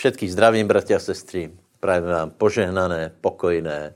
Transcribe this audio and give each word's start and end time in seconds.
Všetkých 0.00 0.32
zdravím, 0.32 0.64
bratia 0.64 0.96
a 0.96 1.04
sestry. 1.04 1.52
Prajem 1.76 2.08
vám 2.08 2.30
požehnané, 2.32 3.12
pokojné, 3.20 3.92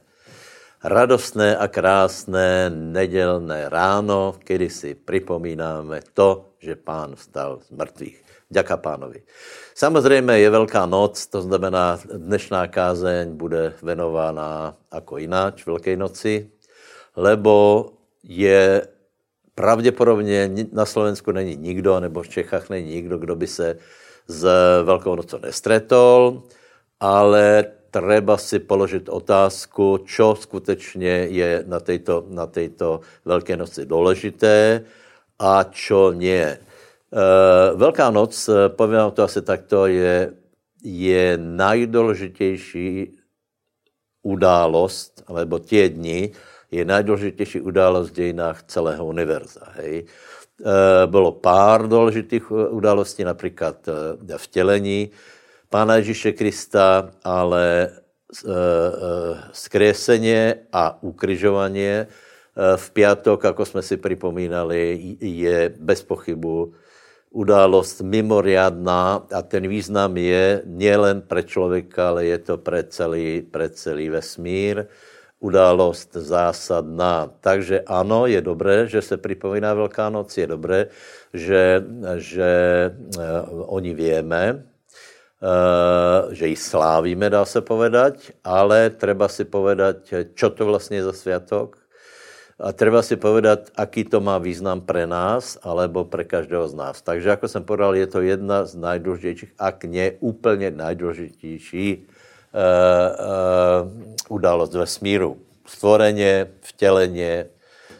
radostné 0.84 1.56
a 1.56 1.64
krásné 1.64 2.68
nedělné 2.68 3.72
ráno, 3.72 4.36
kdy 4.44 4.68
si 4.68 4.94
připomínáme 4.94 6.04
to, 6.12 6.52
že 6.60 6.76
pán 6.76 7.16
vstal 7.16 7.64
z 7.64 7.70
mrtvých. 7.72 8.20
Ďaká 8.52 8.76
pánovi. 8.76 9.24
Samozřejmě 9.74 10.38
je 10.38 10.50
Velká 10.50 10.86
noc, 10.86 11.26
to 11.26 11.40
znamená, 11.42 11.96
dnešná 12.04 12.68
kázeň 12.68 13.36
bude 13.36 13.72
venována 13.82 14.76
jako 14.94 15.18
jináč 15.18 15.66
Velké 15.66 15.96
noci, 15.96 16.52
lebo 17.16 17.88
je 18.22 18.88
pravděpodobně 19.54 20.50
na 20.72 20.84
Slovensku 20.84 21.32
není 21.32 21.56
nikdo, 21.56 22.00
nebo 22.00 22.22
v 22.22 22.28
Čechách 22.28 22.68
není 22.68 22.94
nikdo, 22.94 23.18
kdo 23.18 23.36
by 23.36 23.46
se 23.46 23.76
s 24.26 24.42
Velkou 24.84 25.14
nocou 25.14 25.38
nestretol, 25.38 26.42
ale 27.00 27.64
treba 27.90 28.34
si 28.38 28.58
položit 28.58 29.08
otázku, 29.08 30.02
čo 30.06 30.34
skutečně 30.34 31.30
je 31.30 31.64
na 31.66 31.80
této, 31.80 32.26
na 32.28 32.46
této 32.46 33.00
Velké 33.24 33.56
noci 33.56 33.86
důležité 33.86 34.84
a 35.38 35.64
čo 35.70 36.12
nie. 36.12 36.58
Eh, 37.14 37.70
Velká 37.74 38.10
noc, 38.10 38.50
povím 38.68 39.10
to 39.14 39.22
asi 39.22 39.42
takto, 39.42 39.86
je, 39.86 40.32
je 40.82 41.38
nejdůležitější 41.38 43.18
událost, 44.22 45.22
alebo 45.26 45.58
tie 45.58 45.88
dny, 45.88 46.32
je 46.70 46.84
nejdůležitější 46.84 47.60
událost 47.60 48.10
v 48.10 48.12
dějinách 48.12 48.62
celého 48.62 49.06
univerza. 49.06 49.60
Hej. 49.76 50.04
Eh, 50.60 51.06
bylo 51.06 51.32
pár 51.32 51.88
důležitých 51.88 52.50
událostí, 52.50 53.24
například 53.24 53.88
vtělení 54.36 55.10
Pána 55.70 55.96
Ježíše 55.96 56.32
Krista, 56.32 57.10
ale 57.24 57.90
skreseně 59.52 60.54
a 60.72 61.02
ukryžovanie 61.02 62.06
v 62.76 62.90
pátek, 62.90 63.44
jako 63.44 63.64
jsme 63.64 63.82
si 63.82 63.96
připomínali, 63.96 65.16
je 65.20 65.74
bez 65.78 66.02
pochybu 66.02 66.74
událost 67.30 68.00
mimoriadná 68.00 69.26
a 69.34 69.42
ten 69.42 69.68
význam 69.68 70.16
je 70.16 70.62
nielen 70.64 71.22
pro 71.22 71.42
člověka, 71.42 72.08
ale 72.08 72.24
je 72.24 72.38
to 72.38 72.58
pro 72.58 72.82
celý, 72.88 73.42
pre 73.42 73.68
celý 73.70 74.08
vesmír 74.08 74.86
událost 75.44 76.16
zásadná. 76.16 77.28
Takže 77.44 77.84
ano, 77.84 78.24
je 78.24 78.40
dobré, 78.40 78.88
že 78.88 79.04
se 79.04 79.20
připomíná 79.20 79.76
Velká 79.76 80.08
noc, 80.08 80.32
je 80.32 80.46
dobré, 80.48 80.88
že, 81.36 81.84
že 82.16 82.50
uh, 82.96 83.76
oni 83.76 83.92
víme, 83.92 84.64
uh, 85.44 86.32
že 86.32 86.48
ji 86.48 86.56
slávíme, 86.56 87.28
dá 87.28 87.44
se 87.44 87.60
povedať, 87.60 88.32
ale 88.40 88.88
treba 88.88 89.28
si 89.28 89.44
povedať, 89.44 90.32
čo 90.32 90.48
to 90.48 90.64
vlastně 90.64 90.96
je 90.96 91.04
za 91.04 91.12
sviatok, 91.12 91.84
a 92.54 92.70
treba 92.70 93.02
si 93.02 93.18
povedat, 93.18 93.74
aký 93.74 94.06
to 94.06 94.22
má 94.22 94.38
význam 94.38 94.78
pre 94.78 95.10
nás, 95.10 95.58
alebo 95.66 96.06
pre 96.06 96.22
každého 96.22 96.70
z 96.70 96.74
nás. 96.78 97.02
Takže, 97.02 97.28
jako 97.28 97.48
jsem 97.50 97.64
povedal, 97.66 97.98
je 97.98 98.06
to 98.06 98.22
jedna 98.22 98.62
z 98.62 98.78
nejdůležitějších, 98.78 99.52
ak 99.58 99.84
ne 99.90 100.10
úplně 100.22 100.70
nejdůležitější 100.70 101.86
uh, 101.98 102.02
uh, 102.06 102.13
událost 104.28 104.74
ve 104.74 104.86
smíru. 104.86 105.38
Stvoreně, 105.66 106.46
vtěleně, 106.60 107.46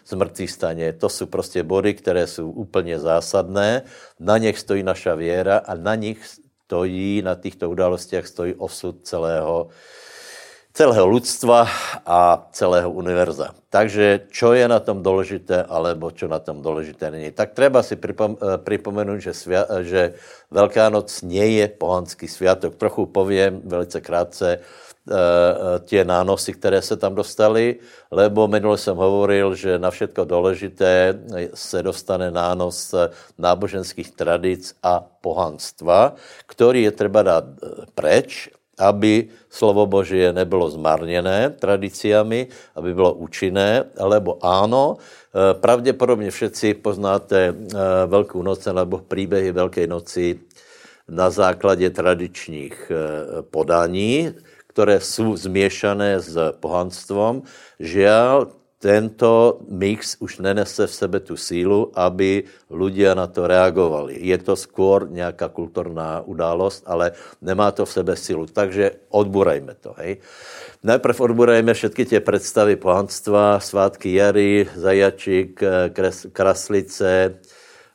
zmrtvý 0.06 0.48
staně, 0.48 0.92
to 0.92 1.08
jsou 1.08 1.26
prostě 1.26 1.62
body, 1.62 1.94
které 1.94 2.26
jsou 2.26 2.50
úplně 2.50 2.98
zásadné. 2.98 3.82
Na 4.20 4.38
nich 4.38 4.58
stojí 4.58 4.82
naša 4.82 5.14
věra 5.14 5.58
a 5.58 5.74
na 5.74 5.94
nich 5.94 6.26
stojí, 6.64 7.22
na 7.22 7.34
těchto 7.34 7.70
událostech 7.70 8.26
stojí 8.26 8.54
osud 8.54 9.06
celého, 9.06 9.68
celého 10.74 11.06
lidstva 11.06 11.70
a 12.02 12.50
celého 12.50 12.90
univerza. 12.90 13.54
Takže 13.70 14.26
čo 14.30 14.58
je 14.58 14.66
na 14.66 14.82
tom 14.82 15.06
důležité, 15.06 15.62
alebo 15.62 16.10
čo 16.10 16.26
na 16.26 16.42
tom 16.42 16.62
důležité 16.62 17.10
není. 17.10 17.30
Tak 17.30 17.54
treba 17.54 17.82
si 17.82 17.94
pripom, 17.94 18.34
eh, 18.34 18.58
připomenout, 18.58 19.22
že, 19.22 19.34
svia, 19.34 19.62
eh, 19.70 19.84
že 19.86 20.02
Velká 20.54 20.86
noc 20.86 21.22
nie 21.26 21.58
je 21.58 21.66
pohanský 21.66 22.30
sviatok. 22.30 22.78
Trochu 22.78 23.10
povím 23.10 23.58
velice 23.66 23.98
krátce 23.98 24.62
uh, 24.62 25.82
tie 25.82 26.04
nánosy, 26.04 26.52
které 26.54 26.82
se 26.82 26.96
tam 26.96 27.14
dostaly, 27.14 27.82
lebo 28.10 28.48
minule 28.48 28.78
jsem 28.78 28.96
hovoril, 28.96 29.54
že 29.54 29.78
na 29.78 29.90
všetko 29.90 30.24
důležité 30.24 31.18
se 31.54 31.82
dostane 31.82 32.30
nános 32.30 32.94
náboženských 33.38 34.14
tradic 34.14 34.78
a 34.82 35.02
pohanstva, 35.20 36.14
který 36.46 36.82
je 36.82 36.90
třeba 36.90 37.22
dát 37.22 37.44
preč 37.94 38.48
aby 38.78 39.28
slovo 39.50 39.86
Božie 39.86 40.32
nebylo 40.32 40.70
zmarněné 40.70 41.50
tradiciami, 41.50 42.46
aby 42.74 42.94
bylo 42.94 43.14
účinné, 43.14 43.84
lebo 43.98 44.38
áno, 44.42 44.96
eh, 44.98 45.54
pravděpodobně 45.54 46.30
všetci 46.30 46.74
poznáte 46.74 47.54
eh, 47.54 47.54
Velkou 48.06 48.42
noc 48.42 48.66
nebo 48.66 48.98
příběhy 48.98 49.52
Velké 49.52 49.86
noci 49.86 50.40
na 51.08 51.30
základě 51.30 51.90
tradičních 51.90 52.90
eh, 52.90 52.96
podání, 53.42 54.34
které 54.66 55.00
jsou 55.00 55.36
zmiešané 55.36 56.20
s 56.20 56.34
pohanstvom. 56.58 57.42
Žiaľ, 57.78 58.50
tento 58.84 59.64
mix 59.64 60.20
už 60.20 60.44
nenese 60.44 60.84
v 60.84 60.92
sebe 60.92 61.16
tu 61.24 61.40
sílu, 61.40 61.88
aby 61.96 62.44
ľudia 62.68 63.16
na 63.16 63.24
to 63.24 63.48
reagovali. 63.48 64.12
Je 64.20 64.36
to 64.36 64.52
skôr 64.60 65.08
nějaká 65.08 65.48
kulturná 65.48 66.20
událost, 66.20 66.84
ale 66.84 67.16
nemá 67.40 67.72
to 67.72 67.88
v 67.88 67.94
sebe 67.96 68.12
sílu. 68.12 68.44
Takže 68.44 69.08
odburajme 69.08 69.72
to. 69.80 69.96
Hej. 69.96 70.20
Najprv 70.84 71.16
odburajme 71.16 71.72
všetky 71.72 72.04
tie 72.04 72.20
predstavy 72.20 72.76
pohanstva, 72.76 73.56
svátky 73.56 74.20
jary, 74.20 74.68
zajačík, 74.76 75.56
kres, 75.96 76.28
kraslice, 76.28 77.40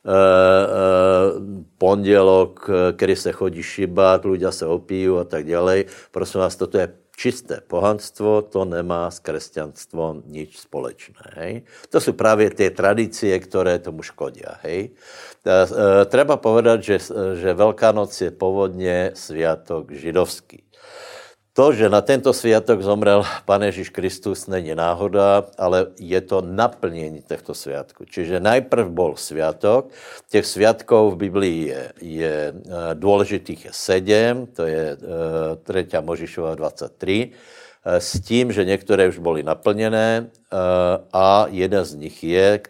Uh, 0.00 0.16
uh, 0.16 1.44
pondělok, 1.78 2.70
kdy 2.96 3.16
se 3.16 3.32
chodí 3.36 3.62
šibat, 3.62 4.24
ľudia 4.24 4.48
se 4.48 4.64
opíjí 4.64 5.12
a 5.12 5.28
tak 5.28 5.44
dále. 5.44 5.84
Prosím 6.08 6.40
vás, 6.40 6.56
toto 6.56 6.80
je 6.80 6.88
čisté 7.20 7.60
pohanstvo, 7.60 8.48
to 8.48 8.64
nemá 8.64 9.12
s 9.12 9.20
křesťanstvom 9.20 10.24
nič 10.24 10.56
společné. 10.56 11.20
Hej? 11.36 11.52
To 11.92 12.00
jsou 12.00 12.12
právě 12.16 12.50
ty 12.50 12.70
tradicie, 12.70 13.36
které 13.44 13.78
tomu 13.78 14.00
škodí. 14.02 14.40
Hej? 14.64 14.96
E, 15.44 16.04
treba 16.08 16.40
povedať, 16.40 16.78
že, 16.82 16.96
že 17.36 17.54
Velká 17.54 17.92
noc 17.92 18.20
je 18.20 18.30
původně 18.30 19.12
sviatok 19.14 19.92
židovský. 19.92 20.64
To, 21.60 21.76
že 21.76 21.92
na 21.92 22.00
tento 22.00 22.32
sviatok 22.32 22.80
zomrel 22.80 23.20
Pane 23.44 23.68
Ježíš 23.68 23.92
Kristus, 23.92 24.48
není 24.48 24.72
náhoda, 24.72 25.44
ale 25.60 25.92
je 26.00 26.20
to 26.20 26.40
naplnění 26.40 27.20
těchto 27.20 27.52
sviatků. 27.52 28.08
Čiže 28.08 28.40
najprv 28.40 28.88
bol 28.88 29.12
sviatok, 29.20 29.92
těch 30.32 30.46
sviatkov 30.48 31.12
v 31.12 31.28
Biblii 31.28 31.68
je, 31.68 31.82
je 32.00 32.36
e, 32.48 32.54
důležitých 32.96 33.64
je 33.64 33.72
sedm, 33.76 34.48
to 34.56 34.64
je 34.64 34.96
3. 35.60 35.86
E, 35.92 36.00
Možišova 36.00 36.56
23, 36.56 37.28
e, 37.28 38.00
s 38.00 38.20
tím, 38.24 38.56
že 38.56 38.64
některé 38.64 39.08
už 39.12 39.20
byly 39.20 39.44
naplněné 39.44 40.32
a 41.12 41.46
jeden 41.52 41.84
z 41.84 41.94
nich 41.94 42.24
je, 42.24 42.60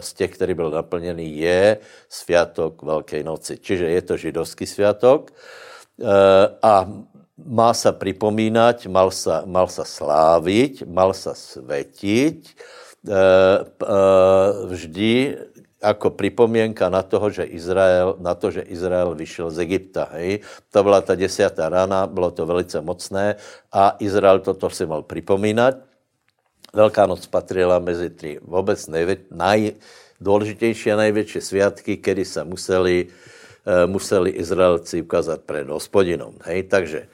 z 0.00 0.12
těch, 0.12 0.30
který 0.30 0.54
byl 0.54 0.70
naplněný, 0.70 1.38
je 1.38 1.78
sviatok 2.08 2.82
Velké 2.82 3.20
noci. 3.22 3.60
Čiže 3.60 3.84
je 3.84 4.02
to 4.02 4.16
židovský 4.16 4.66
sviatok 4.66 5.30
a 6.62 6.88
má 7.46 7.74
sa 7.74 7.90
pripomínať, 7.92 8.86
mal 8.86 9.10
sa, 9.10 9.42
mal 9.46 9.66
sa 9.68 9.82
sláviť, 9.82 10.86
mal 10.86 11.12
sa 11.14 11.34
svetiť 11.34 12.38
e, 12.46 12.52
e, 13.12 13.98
vždy 14.70 15.12
jako 15.82 16.10
připomienka 16.10 16.88
na, 16.88 17.02
toho, 17.02 17.30
že 17.30 17.42
Izrael, 17.42 18.14
na 18.22 18.34
to, 18.34 18.50
že 18.50 18.62
Izrael 18.70 19.14
vyšel 19.14 19.50
z 19.50 19.58
Egypta. 19.58 20.08
Hej. 20.14 20.46
To 20.70 20.82
byla 20.82 21.00
ta 21.02 21.14
desátá 21.18 21.68
rána, 21.68 22.06
bylo 22.06 22.30
to 22.30 22.46
velice 22.46 22.80
mocné 22.80 23.34
a 23.72 23.96
Izrael 23.98 24.38
toto 24.38 24.70
si 24.70 24.86
mal 24.86 25.02
připomínat. 25.02 25.74
Velká 26.72 27.06
noc 27.06 27.26
patrila 27.26 27.78
mezi 27.78 28.10
tři 28.10 28.38
vůbec 28.42 28.88
nejdůležitější 29.30 30.92
a 30.92 30.96
největší 30.96 31.40
světky, 31.40 31.96
kdy 31.96 32.24
se 32.24 32.44
museli 32.44 33.06
Eh, 33.62 33.86
museli 33.86 34.30
Izraelci 34.30 35.02
ukázat 35.02 35.46
před 35.46 35.68
hospodinom. 35.70 36.34
Hej? 36.42 36.62
Takže 36.66 37.06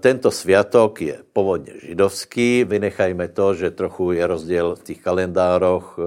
tento 0.00 0.30
sviatok 0.30 1.02
je 1.02 1.18
původně 1.32 1.72
židovský, 1.82 2.64
vynechajme 2.64 3.28
to, 3.28 3.54
že 3.54 3.70
trochu 3.70 4.12
je 4.12 4.26
rozdíl 4.26 4.74
v 4.74 4.82
těch 4.82 5.00
kalendároch, 5.02 5.98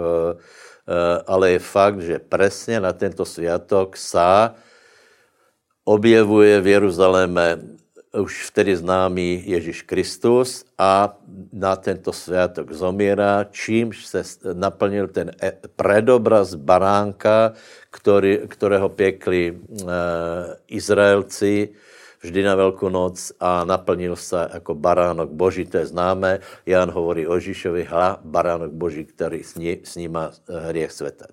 ale 1.28 1.52
je 1.52 1.60
fakt, 1.60 2.02
že 2.02 2.20
přesně 2.20 2.80
na 2.80 2.94
tento 2.94 3.26
sviatok 3.26 3.98
sa 3.98 4.56
objevuje 5.84 6.62
v 6.62 6.68
Jeruzaléme 6.68 7.60
už 8.12 8.52
vtedy 8.52 8.76
známý 8.76 9.44
Ježíš 9.48 9.82
Kristus 9.88 10.68
a 10.78 11.16
na 11.54 11.76
tento 11.76 12.12
svátok 12.12 12.72
zomírá, 12.72 13.48
čímž 13.52 14.06
se 14.06 14.24
naplnil 14.54 15.08
ten 15.08 15.32
predobraz 15.76 16.56
baránka, 16.56 17.54
který, 17.90 18.40
kterého 18.48 18.90
pěkli 18.90 19.56
e, 19.56 19.86
Izraelci 20.68 21.70
vždy 22.22 22.44
na 22.44 22.56
Velkou 22.56 22.90
noc 22.90 23.32
a 23.40 23.66
naplnil 23.66 24.16
se 24.16 24.50
jako 24.54 24.76
baránok 24.76 25.30
Boží, 25.30 25.66
to 25.66 25.78
je 25.78 25.86
známé. 25.86 26.40
Jan 26.66 26.92
hovorí 26.92 27.28
o 27.28 27.36
Ježíšovi, 27.36 27.84
hla, 27.84 28.20
baránok 28.24 28.72
Boží, 28.72 29.06
který 29.06 29.42
sníma 29.84 30.32
hriech 30.48 30.92
světa. 30.92 31.26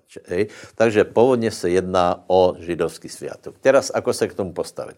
Takže 0.75 1.03
původně 1.03 1.51
se 1.51 1.69
jedná 1.69 2.23
o 2.27 2.55
židovský 2.59 3.09
svátok. 3.09 3.55
Teraz, 3.59 3.91
ako 3.93 4.13
se 4.13 4.27
k 4.27 4.33
tomu 4.33 4.53
postavit? 4.53 4.97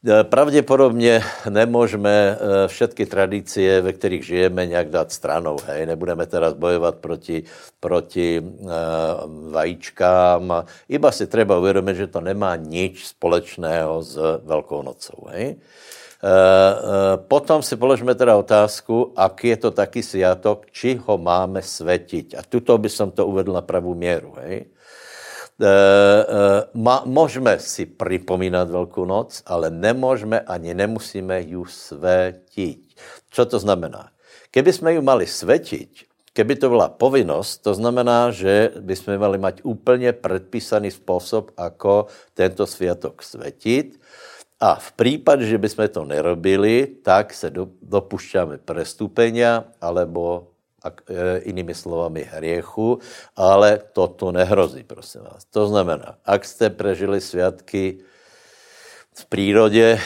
E, 0.00 0.24
pravděpodobně 0.24 1.22
nemůžeme 1.48 2.10
e, 2.10 2.68
všetky 2.68 3.06
tradície, 3.06 3.80
ve 3.80 3.92
kterých 3.92 4.26
žijeme, 4.26 4.66
nějak 4.66 4.88
dát 4.88 5.12
stranou. 5.12 5.56
Hej? 5.66 5.86
Nebudeme 5.86 6.26
teraz 6.26 6.52
bojovat 6.52 6.94
proti, 6.94 7.42
proti 7.80 8.40
uh, 8.40 8.70
vajíčkám. 9.52 10.64
Iba 10.88 11.12
si 11.12 11.26
treba 11.26 11.58
uvědomit, 11.58 11.96
že 11.96 12.06
to 12.06 12.20
nemá 12.20 12.56
nič 12.56 13.06
společného 13.06 14.02
s 14.02 14.40
Velkou 14.44 14.82
nocou. 14.82 15.28
Hej? 15.32 15.56
Potom 17.16 17.64
si 17.64 17.76
položme 17.80 18.12
teda 18.12 18.36
otázku, 18.36 19.16
ak 19.16 19.44
je 19.44 19.56
to 19.56 19.70
taký 19.72 20.04
sviatok, 20.04 20.68
či 20.68 21.00
ho 21.00 21.16
máme 21.16 21.64
svetiť. 21.64 22.36
A 22.36 22.44
tuto 22.44 22.76
by 22.76 22.92
som 22.92 23.08
to 23.08 23.24
uvedl 23.24 23.56
na 23.56 23.64
pravou 23.64 23.96
měru. 23.96 24.36
Hej? 24.44 24.68
E, 25.60 25.66
e, 25.66 27.00
můžeme 27.04 27.58
si 27.58 27.86
připomínat 27.86 28.70
Velkou 28.70 29.04
noc, 29.04 29.42
ale 29.46 29.70
nemůžeme 29.70 30.40
ani 30.40 30.74
nemusíme 30.74 31.42
ju 31.42 31.64
svetit. 31.64 32.80
Co 33.30 33.46
to 33.46 33.58
znamená? 33.58 34.08
Keby 34.50 34.72
jsme 34.72 34.94
ju 34.94 35.02
mali 35.02 35.26
svetit, 35.26 35.90
keby 36.32 36.56
to 36.56 36.68
byla 36.68 36.88
povinnost, 36.88 37.58
to 37.58 37.74
znamená, 37.74 38.30
že 38.30 38.70
bychom 38.80 39.18
mali 39.18 39.38
mať 39.38 39.60
úplně 39.62 40.12
předpísaný 40.12 40.90
způsob, 40.90 41.50
ako 41.56 42.06
tento 42.34 42.66
světok 42.66 43.22
svetit. 43.22 44.00
A 44.60 44.74
v 44.74 44.92
případě, 44.92 45.46
že 45.46 45.58
bychom 45.58 45.88
to 45.88 46.04
nerobili, 46.04 47.00
tak 47.02 47.34
se 47.34 47.52
dopušťáme 47.82 48.58
prestupenia 48.58 49.64
alebo 49.80 50.49
E, 50.80 51.38
inými 51.44 51.76
slovami 51.76 52.24
hriechu, 52.24 52.98
ale 53.36 53.84
toto 53.92 54.32
nehrozí, 54.32 54.80
prosím 54.80 55.20
vás. 55.28 55.44
To 55.52 55.68
znamená, 55.68 56.16
ak 56.24 56.44
jste 56.44 56.70
prežili 56.70 57.20
svědky 57.20 58.00
v 59.12 59.26
přírodě, 59.26 60.00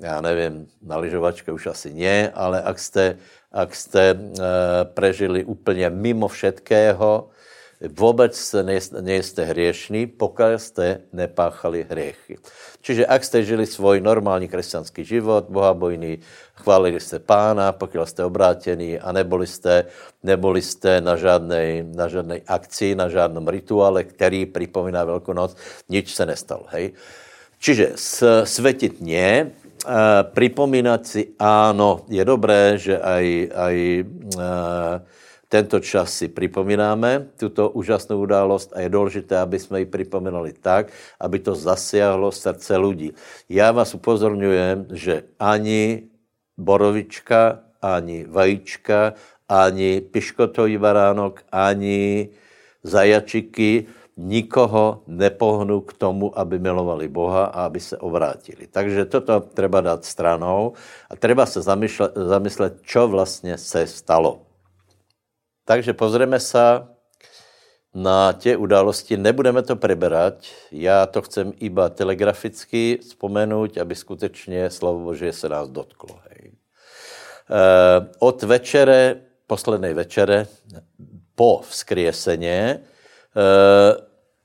já 0.00 0.20
nevím, 0.20 0.68
na 0.82 0.96
lyžovačke 0.96 1.52
už 1.52 1.66
asi 1.66 1.92
ne, 1.92 2.32
ale 2.32 2.62
ak 2.62 2.78
jste, 2.78 3.18
ak 3.52 3.74
jste 3.76 4.04
e, 4.10 4.16
prežili 4.84 5.44
úplně 5.44 5.90
mimo 5.90 6.28
všetkého, 6.28 7.28
vůbec 7.80 8.54
nejste 9.00 9.44
hriešní, 9.44 10.06
pokud 10.06 10.44
jste 10.56 11.00
nepáchali 11.12 11.86
hriechy. 11.90 12.38
Čiže 12.82 13.06
ak 13.06 13.24
jste 13.24 13.42
žili 13.42 13.66
svůj 13.66 14.00
normální 14.00 14.48
křesťanský 14.48 15.04
život, 15.04 15.46
bohabojný, 15.48 16.18
chválili 16.54 17.00
jste 17.00 17.18
pána, 17.18 17.72
pokud 17.72 18.06
jste 18.06 18.24
obrátení 18.24 18.98
a 18.98 19.12
neboli 19.12 19.46
jste, 19.46 19.84
neboli 20.22 20.62
jste 20.62 21.00
na 21.00 21.16
žádnej, 21.16 21.84
na 21.94 22.08
žádnej 22.08 22.42
akci, 22.46 22.94
na 22.94 23.08
žádnom 23.08 23.48
rituále, 23.48 24.04
který 24.04 24.46
připomíná 24.46 25.04
Velkou 25.04 25.32
noc, 25.32 25.56
nič 25.88 26.14
se 26.14 26.26
nestalo. 26.26 26.66
Hej? 26.68 26.92
Čiže 27.58 27.98
svetit 28.44 29.00
nie, 29.00 29.50
připomínat 30.22 31.06
si, 31.06 31.34
ano, 31.38 32.06
je 32.08 32.22
dobré, 32.24 32.78
že 32.78 32.98
aj, 32.98 33.26
aj 33.54 33.76
tento 35.48 35.80
čas 35.80 36.12
si 36.12 36.28
připomínáme, 36.28 37.26
tuto 37.40 37.70
úžasnou 37.70 38.20
událost 38.20 38.72
a 38.76 38.80
je 38.80 38.88
důležité, 38.88 39.38
aby 39.38 39.58
jsme 39.58 39.80
ji 39.80 39.86
připomínali 39.86 40.52
tak, 40.52 40.92
aby 41.20 41.38
to 41.38 41.54
zasiahlo 41.54 42.32
srdce 42.32 42.76
lidí. 42.76 43.12
Já 43.48 43.72
vás 43.72 43.94
upozorňujem, 43.94 44.86
že 44.92 45.22
ani 45.40 46.02
borovička, 46.58 47.60
ani 47.82 48.24
vajíčka, 48.28 49.14
ani 49.48 50.00
piškotový 50.00 50.76
baránok, 50.78 51.42
ani 51.52 52.28
zajačiky 52.82 53.86
nikoho 54.18 55.02
nepohnu 55.06 55.80
k 55.80 55.92
tomu, 55.92 56.34
aby 56.38 56.58
milovali 56.58 57.08
Boha 57.08 57.44
a 57.44 57.70
aby 57.70 57.80
se 57.80 57.96
obrátili. 57.96 58.66
Takže 58.66 59.04
toto 59.04 59.40
treba 59.40 59.80
dát 59.80 60.04
stranou 60.04 60.74
a 61.10 61.16
treba 61.16 61.46
se 61.46 61.62
zamyslet, 61.62 62.12
zamyslet 62.14 62.82
čo 62.82 63.08
vlastně 63.08 63.58
se 63.58 63.86
stalo. 63.86 64.47
Takže 65.68 65.92
pozrieme 65.92 66.40
se 66.40 66.64
na 67.94 68.32
tě 68.32 68.56
události. 68.56 69.16
Nebudeme 69.16 69.62
to 69.62 69.76
preberať, 69.76 70.48
já 70.72 71.06
to 71.06 71.22
chcem 71.22 71.52
iba 71.60 71.88
telegraficky 71.88 72.98
vzpomenout, 73.02 73.78
aby 73.78 73.94
skutečně 73.94 74.70
slovo 74.70 75.04
Boží 75.04 75.32
se 75.32 75.48
nás 75.48 75.68
dotklo. 75.68 76.20
Hej. 76.28 76.52
E, 76.52 76.52
od 78.18 78.42
večere, 78.42 79.20
poslednej 79.46 79.94
večere, 79.94 80.46
po 81.34 81.60
vzkrieseně, 81.68 82.56
e, 82.56 82.80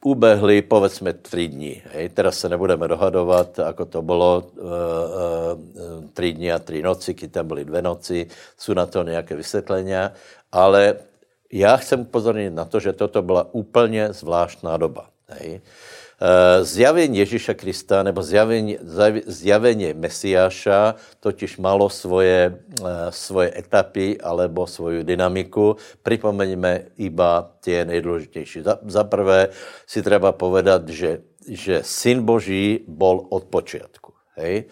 ubehli 0.04 0.62
povedzme 0.62 1.14
tři 1.14 1.48
dní. 1.48 1.82
Hej. 1.94 2.10
Teraz 2.10 2.38
se 2.40 2.50
nebudeme 2.50 2.88
dohadovat, 2.88 3.60
ako 3.60 3.86
to 3.86 4.02
bylo 4.02 4.44
e, 4.44 4.60
e, 4.60 6.08
tři 6.14 6.34
dny 6.34 6.52
a 6.52 6.60
tři 6.60 6.82
noci, 6.82 7.14
když 7.14 7.32
tam 7.32 7.48
byly 7.48 7.66
dvě 7.66 7.82
noci, 7.82 8.28
jsou 8.58 8.74
na 8.74 8.86
to 8.86 9.04
nějaké 9.04 9.36
vysvětlenia, 9.36 10.12
ale 10.52 11.13
já 11.54 11.78
chcem 11.78 12.00
upozornit 12.02 12.50
na 12.50 12.66
to, 12.66 12.80
že 12.80 12.94
toto 12.94 13.22
byla 13.22 13.54
úplně 13.54 14.14
zvláštná 14.14 14.78
doba. 14.78 15.10
Hej. 15.28 15.62
E, 15.62 16.66
zjavení 16.66 17.18
Ježíša 17.18 17.54
Krista 17.54 18.04
nebo 18.04 18.24
zjavení, 18.24 18.78
zjavení 19.26 19.94
Mesiáša 19.94 20.96
totiž 21.20 21.58
malo 21.58 21.90
svoje, 21.90 22.58
e, 22.82 23.12
svoje 23.12 23.54
etapy 23.54 24.18
alebo 24.18 24.66
svoju 24.68 25.04
dynamiku. 25.04 25.78
Připomeňme 26.02 26.98
iba 26.98 27.54
tie 27.62 27.86
nejdůležitější. 27.86 28.62
Za, 28.62 28.80
za 28.82 29.04
prvé 29.04 29.54
si 29.86 30.02
treba 30.02 30.32
povedat, 30.34 30.90
že, 30.90 31.22
že 31.46 31.86
Syn 31.86 32.26
Boží 32.26 32.82
bol 32.88 33.30
od 33.30 33.46
počátku. 33.46 34.14
Hej. 34.42 34.66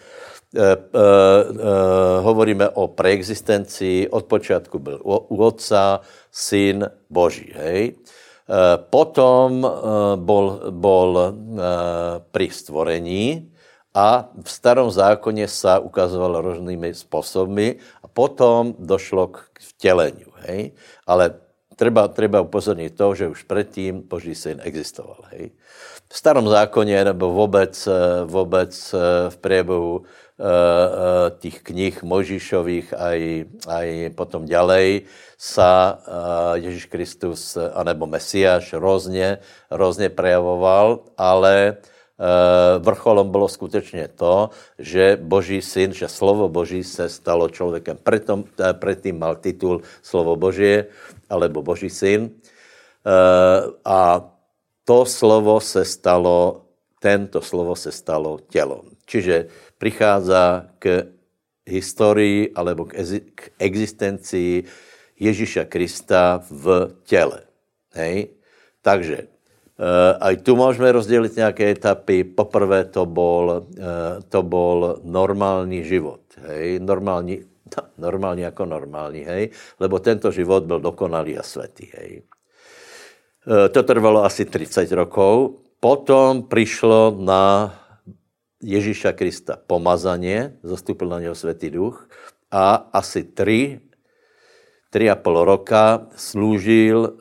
E, 0.52 0.60
e, 0.60 0.76
e, 0.76 0.76
hovoríme 2.20 2.68
o 2.68 2.88
preexistenci, 2.92 4.08
od 4.10 4.24
počátku 4.24 4.78
byl 4.78 5.00
u, 5.02 5.36
Otca, 5.44 6.00
syn 6.30 6.84
Boží. 7.10 7.52
Hej? 7.56 7.96
Potom 8.90 9.64
bol, 10.16 10.60
bol 10.74 11.10
pri 12.34 12.46
stvorení 12.52 13.48
a 13.94 14.28
v 14.28 14.50
starom 14.50 14.90
zákoně 14.90 15.48
se 15.48 15.78
ukazoval 15.78 16.40
různými 16.40 16.94
způsoby 16.94 17.80
a 18.02 18.08
potom 18.08 18.74
došlo 18.78 19.26
k 19.28 19.40
vtěleniu. 19.60 20.28
Hej? 20.36 20.72
Ale 21.06 21.34
treba, 21.76 22.08
treba 22.08 22.40
upozornit 22.40 22.92
to, 22.92 23.14
že 23.14 23.28
už 23.28 23.42
předtím 23.42 24.02
Boží 24.04 24.34
syn 24.34 24.60
existoval. 24.60 25.24
Hej? 25.32 25.50
V 26.08 26.18
starom 26.18 26.48
zákoně 26.48 27.04
nebo 27.04 27.32
vůbec, 27.32 27.88
vůbec 28.26 28.94
v 29.28 29.36
průběhu 29.36 30.02
Eh, 30.32 30.44
eh, 30.44 31.28
těch 31.44 31.60
knih 31.60 32.00
Možišových 32.02 32.96
aj, 32.96 33.20
aj 33.68 33.88
potom 34.16 34.48
ďalej 34.48 35.04
sa 35.36 36.00
eh, 36.00 36.64
Ježíš 36.64 36.88
Kristus 36.88 37.60
anebo 37.60 38.08
Mesiáš 38.08 38.72
různě, 38.72 39.38
různě 39.70 40.08
prejavoval, 40.08 41.04
ale 41.16 41.76
vrcholom 42.78 43.30
bylo 43.30 43.48
skutečně 43.48 44.08
to, 44.14 44.50
že 44.78 45.18
Boží 45.20 45.58
syn, 45.58 45.90
že 45.92 46.06
slovo 46.08 46.48
Boží 46.48 46.84
se 46.84 47.08
stalo 47.08 47.48
člověkem. 47.48 47.98
Preto, 47.98 48.44
predtým 48.78 49.18
mal 49.18 49.42
titul 49.42 49.82
slovo 50.02 50.36
Božie, 50.36 50.86
alebo 51.26 51.66
Boží 51.66 51.90
syn. 51.90 52.30
A 53.84 54.22
to 54.84 54.98
slovo 55.02 55.58
se 55.58 55.82
stalo, 55.82 56.62
tento 57.02 57.42
slovo 57.42 57.74
se 57.74 57.90
stalo 57.90 58.38
tělom. 58.46 58.92
Čiže 59.06 59.50
prichází 59.82 60.70
k 60.78 61.10
historii 61.66 62.54
alebo 62.54 62.86
k, 62.86 63.02
k 63.34 63.40
existencii 63.58 64.62
Ježíša 65.18 65.66
Krista 65.66 66.38
v 66.46 66.94
těle. 67.02 67.42
Hej? 67.98 68.30
Takže 68.82 69.18
uh, 69.18 70.22
aj 70.22 70.34
tu 70.46 70.54
můžeme 70.54 70.92
rozdělit 70.92 71.36
nějaké 71.36 71.70
etapy. 71.70 72.24
Poprvé 72.24 72.84
to 72.94 73.06
bol, 73.06 73.66
uh, 73.66 74.22
to 74.30 74.42
bol 74.42 75.02
normální 75.02 75.82
život. 75.82 76.22
Hej? 76.46 76.78
Normální, 76.78 77.42
no, 77.74 77.82
normální 77.98 78.42
jako 78.42 78.64
normální, 78.64 79.20
hej? 79.26 79.50
lebo 79.82 79.98
tento 79.98 80.30
život 80.30 80.62
byl 80.62 80.80
dokonalý 80.80 81.38
a 81.38 81.42
světý. 81.42 81.90
Hej? 81.98 82.22
Uh, 83.46 83.66
to 83.70 83.82
trvalo 83.82 84.24
asi 84.24 84.44
30 84.46 84.92
rokov. 84.92 85.58
Potom 85.82 86.46
přišlo 86.46 87.18
na 87.18 87.74
Ježíša 88.62 89.12
Krista 89.12 89.58
pomazanie, 89.66 90.56
zastupil 90.62 91.08
na 91.08 91.20
něho 91.20 91.34
Světý 91.34 91.70
duch 91.70 92.08
a 92.50 92.74
asi 92.92 93.24
tři, 93.24 93.80
tři 94.90 95.10
a 95.10 95.16
půl 95.16 95.44
roka 95.44 96.06
slúžil, 96.16 96.98
uh, 96.98 97.18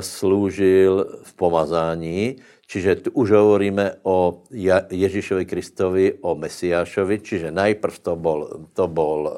slúžil 0.00 1.06
v 1.22 1.34
pomazání, 1.34 2.36
Čiže 2.68 3.08
tu 3.08 3.24
už 3.24 3.32
hovoríme 3.32 4.04
o 4.04 4.44
Ježíšovi 4.92 5.48
Kristovi, 5.48 6.20
o 6.20 6.36
Mesiášovi, 6.36 7.16
čiže 7.24 7.48
najprv 7.48 7.94
to 7.96 8.12
bol, 8.12 8.68
to 8.76 8.84
bol 8.92 9.20
uh, 9.24 9.32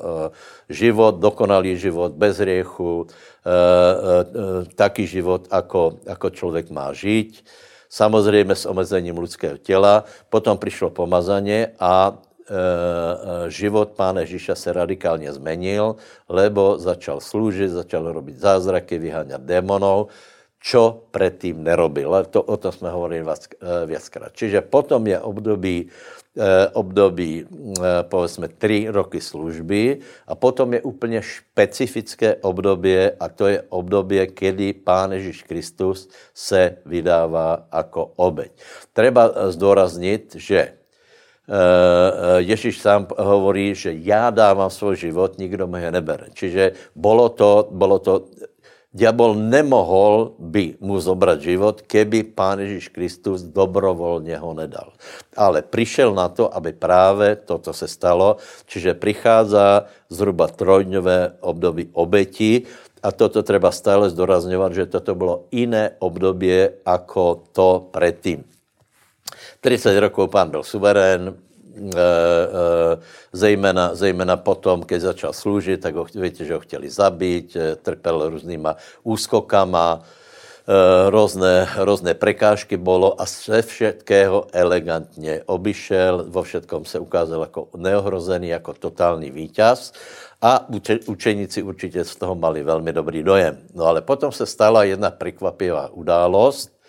život, 0.67 1.23
dokonalý 1.23 1.79
život, 1.79 2.11
bez 2.19 2.43
riechu, 2.43 3.07
uh, 3.07 4.67
taký 4.75 5.07
život, 5.07 5.47
ako, 5.47 6.03
ako 6.11 6.27
člověk 6.35 6.75
má 6.75 6.91
žiť, 6.91 7.47
samozřejmě 7.91 8.55
s 8.55 8.67
omezením 8.67 9.19
lidského 9.19 9.59
těla. 9.59 10.05
Potom 10.31 10.59
přišlo 10.59 10.91
pomazanie 10.91 11.75
a 11.81 12.19
život 13.47 13.95
pána 13.95 14.21
Ježíša 14.27 14.55
se 14.55 14.73
radikálně 14.73 15.33
zmenil, 15.33 15.97
lebo 16.29 16.79
začal 16.79 17.21
slúžit, 17.23 17.71
začal 17.71 18.11
robiť 18.11 18.37
zázraky, 18.43 18.99
vyháňat 18.99 19.43
démonov 19.47 20.11
čo 20.61 21.09
predtým 21.09 21.65
nerobil. 21.65 22.13
To, 22.31 22.45
o 22.45 22.57
tom 22.61 22.73
jsme 22.73 22.93
hovorili 22.93 23.25
eh, 23.25 23.87
viackrát. 23.89 24.31
Čiže 24.37 24.61
potom 24.61 25.09
je 25.09 25.17
období, 25.17 25.89
období 26.73 27.43
eh, 27.43 27.83
povedzme, 28.03 28.49
tři 28.49 28.87
roky 28.89 29.21
služby 29.21 29.99
a 30.27 30.35
potom 30.35 30.75
je 30.75 30.83
úplně 30.83 31.23
špecifické 31.23 32.35
období 32.35 32.97
a 33.21 33.29
to 33.29 33.47
je 33.47 33.63
období, 33.69 34.27
kdy 34.39 34.73
Pán 34.73 35.13
Ježíš 35.13 35.43
Kristus 35.43 36.09
se 36.35 36.77
vydává 36.87 37.67
jako 37.75 38.13
obeď. 38.17 38.53
Treba 38.93 39.51
zdůraznit, 39.51 40.35
že 40.39 40.73
Ježíš 42.37 42.79
sám 42.79 43.07
hovorí, 43.19 43.75
že 43.75 43.91
já 43.93 44.31
dávám 44.31 44.71
svůj 44.71 44.97
život, 44.97 45.39
nikdo 45.39 45.67
mi 45.67 45.85
ho 45.85 45.91
nebere. 45.91 46.31
Čiže 46.31 46.95
bolo 46.95 47.29
to, 47.29 47.69
bolo 47.75 47.99
to 47.99 48.31
Diabol 48.91 49.39
nemohol 49.39 50.35
by 50.43 50.83
mu 50.83 50.99
zobrať 50.99 51.39
život, 51.39 51.87
keby 51.87 52.35
Pán 52.35 52.59
Ježíš 52.59 52.91
Kristus 52.91 53.47
dobrovolně 53.47 54.35
ho 54.39 54.51
nedal. 54.55 54.91
Ale 55.37 55.63
přišel 55.63 56.11
na 56.15 56.29
to, 56.29 56.51
aby 56.51 56.73
právě 56.73 57.37
toto 57.37 57.71
se 57.73 57.89
stalo, 57.89 58.37
čiže 58.67 58.99
prichádza 58.99 59.87
zhruba 60.11 60.51
trojdňové 60.51 61.39
období 61.41 61.89
obeti 61.95 62.67
a 63.03 63.15
toto 63.15 63.47
treba 63.47 63.71
stále 63.71 64.11
zdorazňovat, 64.11 64.75
že 64.75 64.91
toto 64.91 65.15
bylo 65.15 65.47
jiné 65.55 65.95
období 65.99 66.83
jako 66.83 67.43
to 67.53 67.89
předtím. 67.95 68.45
30 69.61 70.01
rokov 70.01 70.31
pán 70.31 70.51
byl 70.51 70.63
suverén, 70.63 71.39
zejména, 73.33 73.95
zejména 73.95 74.37
potom, 74.37 74.81
když 74.81 75.03
začal 75.03 75.33
sloužit, 75.33 75.81
tak 75.81 75.95
ho, 75.95 76.07
víte, 76.15 76.45
že 76.45 76.55
ho 76.55 76.61
chtěli 76.61 76.91
zabít, 76.91 77.57
eh, 77.57 77.77
trpěl 77.77 78.31
různýma 78.31 78.77
úskokama, 79.03 80.03
různé, 81.09 81.69
různé 81.79 82.15
prekážky 82.15 82.77
bolo 82.77 83.21
a 83.21 83.27
se 83.27 83.63
všetkého 83.63 84.47
elegantně 84.53 85.43
obyšel, 85.47 86.25
vo 86.29 86.43
všetkom 86.43 86.85
se 86.85 86.99
ukázal 86.99 87.41
jako 87.41 87.69
neohrozený, 87.77 88.49
jako 88.49 88.75
totální 88.75 89.31
vítěz 89.31 89.93
a 90.43 90.67
učeníci 91.07 91.63
určitě 91.63 92.05
z 92.05 92.17
toho 92.17 92.35
mali 92.35 92.63
velmi 92.63 92.93
dobrý 92.93 93.23
dojem. 93.23 93.59
No 93.75 93.85
ale 93.85 94.03
potom 94.03 94.33
se 94.33 94.47
stala 94.47 94.85
jedna 94.85 95.11
překvapivá 95.11 95.89
událost, 95.89 96.80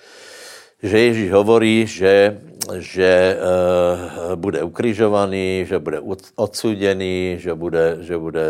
že 0.83 0.97
Ježíš 0.99 1.29
hovorí, 1.31 1.87
že 1.87 2.41
že 2.77 3.35
uh, 3.35 4.35
bude 4.37 4.63
ukrižovaný, 4.63 5.65
že 5.65 5.79
bude 5.81 5.99
odsuděný, 6.35 7.41
že 7.41 7.53
bude, 7.57 7.97
že 8.05 8.15
bude 8.17 8.45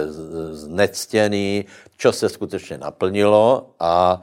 znectěný, 0.51 1.65
čo 1.97 2.11
se 2.11 2.29
skutečně 2.29 2.77
naplnilo 2.77 3.71
a 3.79 4.21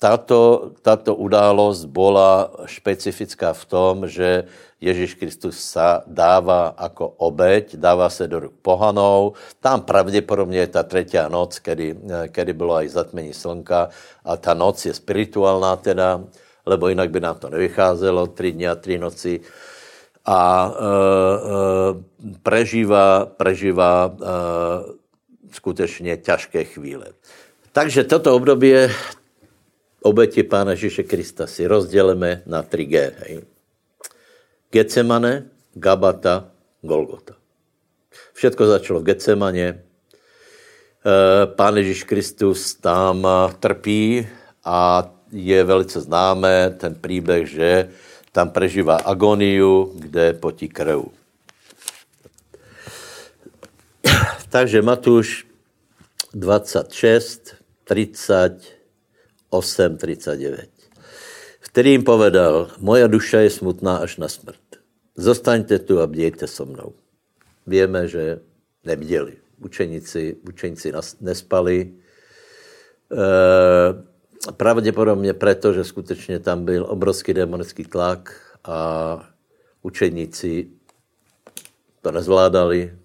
tato, 0.00 0.70
tato 0.82 1.14
událost 1.14 1.84
byla 1.84 2.50
špecifická 2.66 3.52
v 3.52 3.64
tom, 3.64 4.08
že 4.08 4.44
Ježíš 4.80 5.14
Kristus 5.14 5.58
sa 5.58 6.06
dává 6.06 6.74
jako 6.78 7.08
obeď, 7.18 7.76
dává 7.76 8.10
se 8.10 8.28
do 8.30 8.40
ruk 8.40 8.54
pohanou. 8.62 9.32
Tam 9.60 9.82
pravděpodobně 9.82 10.58
je 10.58 10.66
ta 10.66 10.82
třetí 10.82 11.18
noc, 11.28 11.58
kedy, 11.58 11.96
kedy 12.30 12.52
bylo 12.52 12.74
aj 12.74 12.88
zatmení 12.88 13.34
slnka 13.34 13.88
a 14.24 14.36
ta 14.36 14.54
noc 14.54 14.86
je 14.86 14.94
spirituálná 14.94 15.76
teda, 15.76 16.22
lebo 16.68 16.88
jinak 16.88 17.10
by 17.10 17.20
nám 17.20 17.36
to 17.38 17.48
nevycházelo, 17.48 18.26
tři 18.26 18.52
dny 18.52 18.68
a 18.68 18.74
tři 18.74 18.98
noci. 18.98 19.40
A 20.28 20.40
e, 20.68 20.76
e, 20.76 22.36
prežívá, 22.42 23.26
prežívá 23.26 24.12
e, 24.12 24.24
skutečně 25.52 26.16
těžké 26.16 26.64
chvíle. 26.64 27.06
Takže 27.72 28.04
toto 28.04 28.36
období 28.36 28.74
obeti 30.02 30.42
Pána 30.42 30.70
Ježíše 30.70 31.02
Krista 31.02 31.46
si 31.46 31.66
rozdělíme 31.66 32.42
na 32.46 32.62
3G. 32.62 33.12
Hej. 33.18 33.40
Getsemane, 34.70 35.48
Gabata, 35.74 36.50
Golgota. 36.82 37.34
Všetko 38.32 38.66
začalo 38.66 39.00
v 39.00 39.04
Getsemane. 39.04 39.64
E, 39.64 39.76
Pán 41.56 41.76
Ježíš 41.76 42.04
Kristus 42.04 42.74
tam 42.74 43.26
trpí 43.60 44.28
a 44.64 45.08
je 45.32 45.64
velice 45.64 46.00
známé 46.00 46.70
ten 46.70 46.94
příběh, 46.94 47.48
že 47.48 47.88
tam 48.32 48.50
prežívá 48.50 48.96
agoniu, 48.96 49.92
kde 49.94 50.32
potí 50.32 50.68
krv. 50.68 51.02
Takže 54.50 54.82
Matuš 54.82 55.46
26, 56.34 57.54
38, 57.84 59.96
39. 59.96 60.70
Vtedy 61.60 61.90
jim 61.90 62.04
povedal, 62.04 62.70
moja 62.80 63.06
duša 63.06 63.40
je 63.44 63.50
smutná 63.50 63.96
až 63.96 64.16
na 64.16 64.28
smrt. 64.28 64.60
Zostaňte 65.16 65.78
tu 65.78 66.00
a 66.00 66.06
bdějte 66.06 66.46
so 66.46 66.72
mnou. 66.72 66.92
Víme, 67.66 68.08
že 68.08 68.40
nebděli. 68.84 69.36
Učeníci, 69.58 70.36
učeníci 70.48 70.92
nespali. 71.20 71.92
E, 73.12 73.24
Pravděpodobně 74.56 75.32
proto, 75.32 75.72
že 75.72 75.84
skutečně 75.84 76.38
tam 76.38 76.64
byl 76.64 76.86
obrovský 76.88 77.34
demonický 77.34 77.84
tlak 77.84 78.40
a 78.64 79.30
učeníci 79.82 80.68
to 82.02 82.12
nezvládali, 82.12 82.98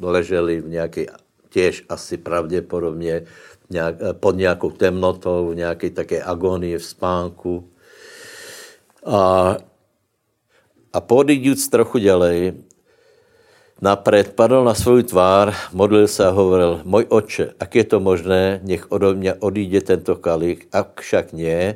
leželi 0.00 0.60
v 0.60 0.68
nějaké, 0.68 1.06
těž 1.48 1.84
asi 1.88 2.16
pravděpodobně 2.16 3.24
nějak, 3.70 3.94
pod 4.12 4.36
nějakou 4.36 4.70
temnotou, 4.70 5.48
v 5.48 5.54
nějaké 5.54 5.90
také 5.90 6.22
agonii 6.22 6.78
v 6.78 6.84
spánku. 6.84 7.68
A, 9.06 9.56
a 10.92 11.00
podídíc 11.00 11.68
trochu 11.68 11.98
dělej, 11.98 12.52
napřed 13.82 14.32
padl 14.38 14.64
na 14.64 14.74
svůj 14.74 15.02
tvár, 15.02 15.54
modlil 15.72 16.08
se 16.08 16.26
a 16.26 16.30
hovoril, 16.30 16.80
můj 16.84 17.06
oče, 17.08 17.54
jak 17.60 17.74
je 17.74 17.84
to 17.84 18.00
možné, 18.00 18.60
nech 18.62 18.86
ode 18.92 19.14
mě 19.14 19.34
odíde 19.34 19.80
tento 19.80 20.16
kalich, 20.16 20.70
a 20.72 20.86
však 21.00 21.32
nie, 21.34 21.74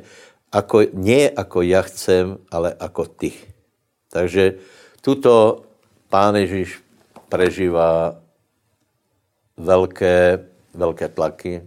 ako, 0.51 0.87
nie 0.93 1.29
ako 1.29 1.61
já 1.61 1.81
chcem, 1.81 2.37
ale 2.51 2.73
ako 2.79 3.05
ty. 3.05 3.35
Takže 4.07 4.53
tuto 5.03 5.63
pán 6.07 6.35
Ježíš 6.35 6.79
prežívá 7.29 8.15
velké, 9.57 10.47
velké 10.73 11.07
tlaky. 11.07 11.61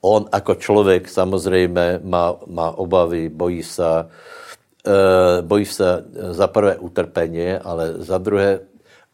On 0.00 0.24
jako 0.32 0.54
člověk 0.54 1.08
samozřejmě 1.08 2.00
má, 2.04 2.36
má 2.46 2.70
obavy, 2.70 3.28
bojí 3.28 3.62
se, 3.62 4.08
e, 4.88 5.42
bojí 5.42 5.64
se 5.64 6.04
za 6.30 6.46
prvé 6.46 6.76
utrpení, 6.76 7.52
ale 7.52 7.92
za 7.92 8.18
druhé 8.18 8.60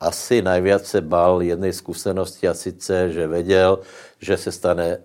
asi 0.00 0.42
najviac 0.42 0.84
se 0.86 1.00
bál 1.00 1.42
jednej 1.42 1.72
zkušenosti 1.72 2.48
a 2.48 2.54
sice, 2.54 3.12
že 3.12 3.28
věděl, 3.28 3.78
že 4.20 4.36
se 4.36 4.52
stane 4.52 4.98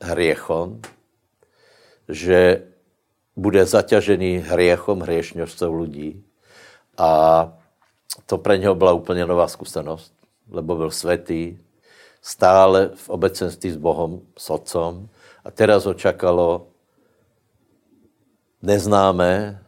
hriechom, 0.00 0.80
že 2.08 2.62
bude 3.36 3.66
zaťažený 3.66 4.44
hriechom 4.44 5.00
hriešňovcov 5.00 5.70
lidí 5.80 6.24
a 6.98 7.08
to 8.26 8.38
pro 8.38 8.54
něho 8.54 8.74
byla 8.74 8.92
úplně 8.92 9.26
nová 9.26 9.48
zkušenost, 9.48 10.12
lebo 10.50 10.76
byl 10.76 10.90
světý, 10.90 11.58
stále 12.22 12.90
v 12.94 13.08
obecenství 13.08 13.70
s 13.70 13.76
Bohem, 13.76 14.20
s 14.38 14.50
Otcom 14.50 15.08
a 15.44 15.50
teraz 15.50 15.84
ho 15.84 15.94
čakalo 15.94 16.66
neznámé, 18.62 19.64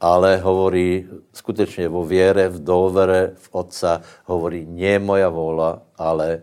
ale 0.00 0.36
hovorí 0.36 1.08
skutečně 1.32 1.88
vo 1.88 2.04
věre, 2.04 2.48
v 2.48 2.64
dovere, 2.64 3.32
v 3.36 3.48
Otca, 3.52 4.02
hovorí, 4.24 4.66
nie 4.68 4.98
moja 4.98 5.28
vola, 5.28 5.82
ale 5.98 6.42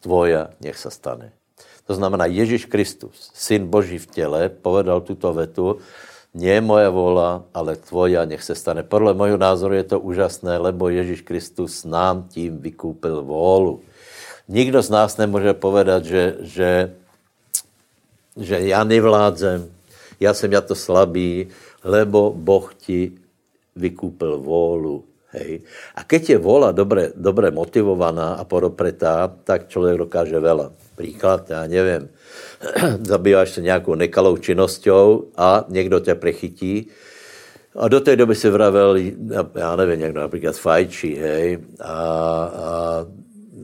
tvoja 0.00 0.50
nech 0.60 0.78
se 0.78 0.90
stane. 0.90 1.32
To 1.86 1.94
znamená, 1.94 2.26
Ježíš 2.26 2.64
Kristus, 2.64 3.30
syn 3.34 3.66
Boží 3.66 3.98
v 3.98 4.06
těle, 4.06 4.48
povedal 4.48 5.00
tuto 5.00 5.32
vetu, 5.32 5.80
Nie 6.34 6.60
moja 6.60 6.92
vola, 6.92 7.48
ale 7.56 7.76
tvoja, 7.76 8.24
nech 8.28 8.44
se 8.44 8.54
stane. 8.54 8.84
Podle 8.84 9.14
mojho 9.16 9.40
názoru 9.40 9.74
je 9.74 9.96
to 9.96 10.00
úžasné, 10.00 10.60
lebo 10.60 10.92
Ježíš 10.92 11.24
Kristus 11.24 11.84
nám 11.88 12.28
tím 12.28 12.60
vykoupil 12.60 13.24
volu. 13.24 13.80
Nikdo 14.48 14.82
z 14.82 14.90
nás 14.90 15.16
nemůže 15.16 15.54
povedat, 15.54 16.04
že, 16.04 16.36
že, 16.40 16.94
že 18.36 18.60
já 18.60 18.84
nevládzem, 18.84 19.72
já 20.20 20.34
jsem 20.34 20.52
já 20.52 20.60
to 20.60 20.74
slabý, 20.74 21.48
lebo 21.84 22.32
Boh 22.34 22.74
ti 22.74 23.12
vykoupil 23.76 24.38
volu. 24.38 25.04
Hej. 25.28 25.60
A 25.94 26.08
keď 26.08 26.22
je 26.30 26.38
vola 26.40 26.72
dobre, 26.72 27.12
dobre 27.12 27.52
motivovaná 27.52 28.40
a 28.40 28.48
podopretá, 28.48 29.28
tak 29.44 29.68
člověk 29.68 30.08
dokáže 30.08 30.40
veľa. 30.40 30.72
Příklad, 30.96 31.50
já 31.50 31.66
nevím, 31.66 32.08
zabýváš 33.02 33.50
se 33.50 33.60
nějakou 33.60 33.94
nekalou 33.94 34.36
činností 34.36 34.90
a 35.36 35.64
někdo 35.68 36.00
tě 36.00 36.14
prechytí 36.14 36.90
a 37.78 37.88
do 37.88 38.00
té 38.00 38.16
doby 38.16 38.34
si 38.34 38.50
vravel, 38.50 38.96
já 39.54 39.76
nevím, 39.76 40.00
někdo 40.00 40.20
například 40.20 40.56
fajčí, 40.56 41.14
hej, 41.14 41.58
a, 41.80 41.92
a 41.92 43.06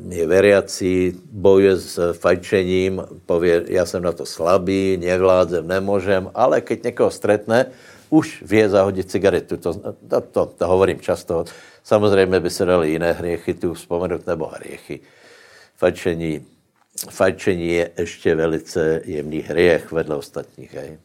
je 0.08 0.26
veriací, 0.26 1.12
bojuje 1.32 1.76
s 1.76 2.12
fajčením, 2.12 3.02
pově, 3.26 3.64
já 3.66 3.86
jsem 3.86 4.02
na 4.02 4.12
to 4.12 4.26
slabý, 4.26 4.96
nevládzem, 4.96 5.68
nemůžem, 5.68 6.30
ale 6.34 6.60
keď 6.60 6.84
někoho 6.84 7.10
stretne, 7.10 7.66
už 8.14 8.46
vie 8.46 8.62
zahodit 8.70 9.10
cigaretu. 9.10 9.58
To, 9.58 9.74
to, 10.08 10.20
to, 10.20 10.42
to 10.46 10.64
hovorím 10.66 11.02
často. 11.02 11.44
Samozřejmě 11.82 12.40
by 12.40 12.50
se 12.50 12.64
dali 12.64 12.90
jiné 12.90 13.12
hriechy 13.12 13.54
tu 13.54 13.74
vzpomenout, 13.74 14.26
nebo 14.26 14.46
hriechy. 14.46 15.00
Fajčení, 15.76 16.46
fajčení 17.10 17.68
je 17.68 17.90
ještě 17.98 18.34
velice 18.34 19.00
jemný 19.04 19.40
hriech 19.40 19.92
vedle 19.92 20.16
ostatních. 20.16 20.74
Hej. 20.74 20.98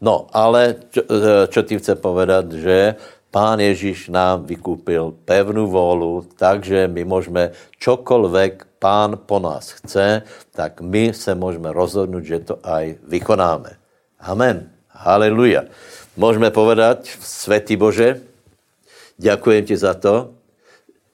No, 0.00 0.26
ale 0.32 0.74
čo, 0.90 1.02
čo 1.48 1.60
tím 1.62 1.78
chce 1.78 1.94
povedat, 1.94 2.52
že 2.52 2.96
Pán 3.34 3.58
Ježíš 3.58 4.14
nám 4.14 4.46
vykúpil 4.46 5.26
pevnou 5.26 5.66
volu, 5.66 6.22
takže 6.38 6.86
my 6.88 7.04
můžeme 7.04 7.50
čokoľvek 7.82 8.78
Pán 8.78 9.18
po 9.26 9.42
nás 9.42 9.70
chce, 9.80 10.22
tak 10.54 10.80
my 10.80 11.10
se 11.10 11.34
můžeme 11.34 11.72
rozhodnout, 11.72 12.24
že 12.24 12.38
to 12.38 12.60
aj 12.62 12.94
vykonáme. 13.10 13.74
Amen. 14.20 14.70
Haleluja. 14.94 15.66
Můžeme 16.14 16.50
povedať, 16.54 17.10
Svetý 17.18 17.74
Bože, 17.74 18.22
ďakujem 19.18 19.66
ti 19.66 19.74
za 19.74 19.98
to, 19.98 20.30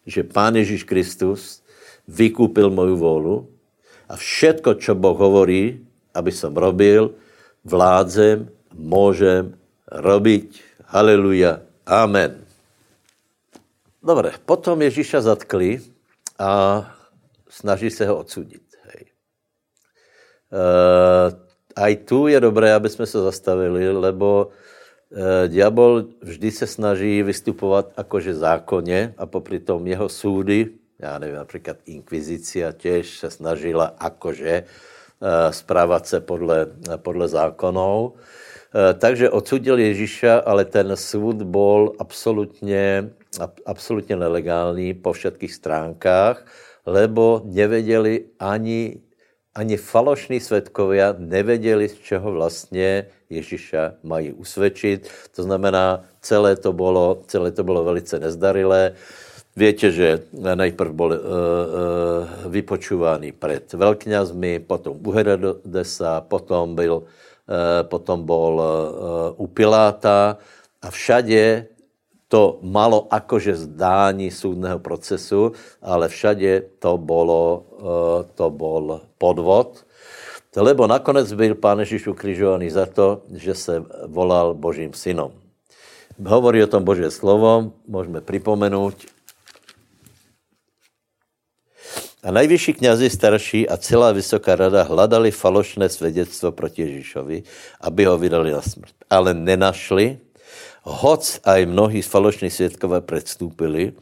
že 0.05 0.29
Pán 0.29 0.61
Ježíš 0.61 0.85
Kristus 0.85 1.65
vykúpil 2.05 2.69
moju 2.69 3.01
volu 3.01 3.37
a 4.13 4.21
všetko, 4.21 4.77
čo 4.77 4.93
Boh 4.93 5.17
hovorí, 5.17 5.81
aby 6.13 6.29
som 6.29 6.53
robil, 6.53 7.17
vládzem, 7.65 8.45
môžem 8.77 9.57
robiť. 9.89 10.61
Haleluja. 10.93 11.65
Amen. 11.89 12.45
Dobre, 14.05 14.37
potom 14.45 14.85
Ježíša 14.85 15.25
zatkli 15.25 15.81
a 16.37 16.85
snaží 17.49 17.89
se 17.89 18.05
ho 18.05 18.21
odsudit. 18.21 18.69
Hej. 18.93 19.03
E, 20.53 20.65
aj 21.73 21.93
tu 22.05 22.29
je 22.29 22.37
dobré, 22.37 22.69
aby 22.69 22.89
jsme 22.93 23.09
se 23.09 23.17
zastavili, 23.17 23.89
lebo 23.89 24.53
diabol 25.47 26.05
vždy 26.23 26.51
se 26.51 26.67
snaží 26.67 27.23
vystupovat 27.23 27.93
jakože 27.99 28.35
zákonně 28.35 29.15
a 29.19 29.27
popri 29.27 29.59
tom 29.59 29.87
jeho 29.87 30.09
súdy, 30.09 30.69
já 30.99 31.19
nevím, 31.19 31.37
například 31.37 31.77
inkvizícia 31.87 32.73
těž 32.73 33.19
se 33.19 33.31
snažila 33.31 33.95
jakože 34.03 34.51
eh, 34.63 35.53
správat 35.53 36.07
se 36.07 36.21
podle, 36.21 36.67
podle 36.97 37.29
zákonů. 37.29 38.13
Eh, 38.13 38.95
takže 38.95 39.31
odsudil 39.31 39.79
Ježíša, 39.79 40.39
ale 40.39 40.65
ten 40.65 40.97
soud 40.97 41.43
byl 41.43 41.93
absolutně, 41.99 43.11
absolutně 43.67 44.17
nelegální 44.17 44.95
po 44.95 45.13
všetkých 45.13 45.55
stránkách, 45.55 46.47
lebo 46.87 47.43
nevěděli 47.45 48.25
ani 48.39 49.01
ani 49.55 49.77
falošní 49.77 50.41
svědkovia 50.41 51.15
nevěděli, 51.19 51.89
z 51.89 51.99
čeho 51.99 52.33
vlastně 52.33 53.07
Ježíša 53.31 53.93
mají 54.03 54.33
usvědčit. 54.33 55.09
To 55.37 55.43
znamená, 55.43 56.05
celé 56.21 56.57
to 56.57 56.73
bylo, 56.73 57.23
celé 57.27 57.51
to 57.51 57.65
bylo 57.65 57.85
velice 57.85 58.19
nezdarilé. 58.19 58.93
Víte, 59.57 59.91
že 59.91 60.23
najprv 60.55 60.93
byl 60.93 61.11
vypočúvaný 62.47 63.33
před 63.33 63.73
velkňazmi, 63.73 64.59
potom 64.59 64.99
u 65.07 65.11
Herodesa, 65.11 66.21
potom 66.21 66.75
byl, 66.75 66.95
uh, 66.95 67.05
potom 67.83 68.31
uh, 68.31 68.39
u 69.37 69.47
Piláta 69.47 70.39
a 70.83 70.91
všade 70.91 71.67
to 72.31 72.63
malo 72.63 73.11
akože 73.11 73.67
zdání 73.67 74.31
súdného 74.31 74.79
procesu, 74.79 75.53
ale 75.83 76.07
všade 76.07 76.79
to 76.79 76.95
bolo, 76.95 77.43
eh, 77.59 78.21
to 78.39 78.47
bol 78.55 79.03
podvod, 79.19 79.83
lebo 80.57 80.87
nakonec 80.87 81.33
byl 81.33 81.55
Pán 81.55 81.79
Ježíš 81.79 82.07
ukrižovaný 82.07 82.71
za 82.71 82.87
to, 82.87 83.23
že 83.35 83.55
se 83.55 83.85
volal 84.07 84.55
Božím 84.55 84.93
synom. 84.93 85.33
Hovorí 86.27 86.63
o 86.63 86.67
tom 86.67 86.85
Božie 86.85 87.11
slovo, 87.11 87.73
můžeme 87.87 88.21
připomenout. 88.21 88.95
A 92.23 92.31
nejvyšší 92.31 92.73
knězi 92.73 93.11
starší 93.11 93.69
a 93.69 93.77
celá 93.77 94.13
vysoká 94.13 94.57
rada 94.57 94.83
hledali 94.83 95.31
falošné 95.31 95.89
svědectvo 95.89 96.53
proti 96.53 96.83
Ježíšovi, 96.83 97.43
aby 97.81 98.05
ho 98.05 98.19
vydali 98.19 98.53
na 98.53 98.63
smrt. 98.63 98.93
Ale 99.11 99.35
nenašli, 99.35 100.19
hoc 100.83 101.41
aj 101.45 101.67
mnohí 101.67 102.03
falošní 102.03 102.51
svědkové 102.51 103.01
předstúpili, 103.01 103.93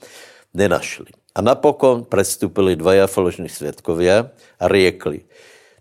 nenašli. 0.54 1.06
A 1.34 1.40
napokon 1.42 2.04
předstúpili 2.04 2.76
dvaja 2.76 3.06
falošní 3.06 3.48
svědkovia 3.48 4.30
a 4.60 4.68
riekli, 4.68 5.20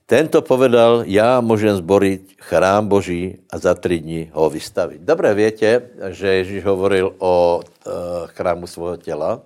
tento 0.08 0.42
povedal, 0.42 1.04
já 1.06 1.42
můžem 1.42 1.76
zborit 1.76 2.32
chrám 2.40 2.88
Boží 2.88 3.38
a 3.52 3.58
za 3.60 3.74
tři 3.74 4.00
dny 4.00 4.32
ho 4.34 4.50
vystavit. 4.50 5.02
Dobře 5.02 5.34
větě, 5.34 5.82
že 6.10 6.28
Ježíš 6.28 6.66
hovoril 6.66 7.16
o 7.18 7.60
e, 7.60 7.92
chrámu 8.26 8.68
svého 8.68 8.98
těla. 8.98 9.42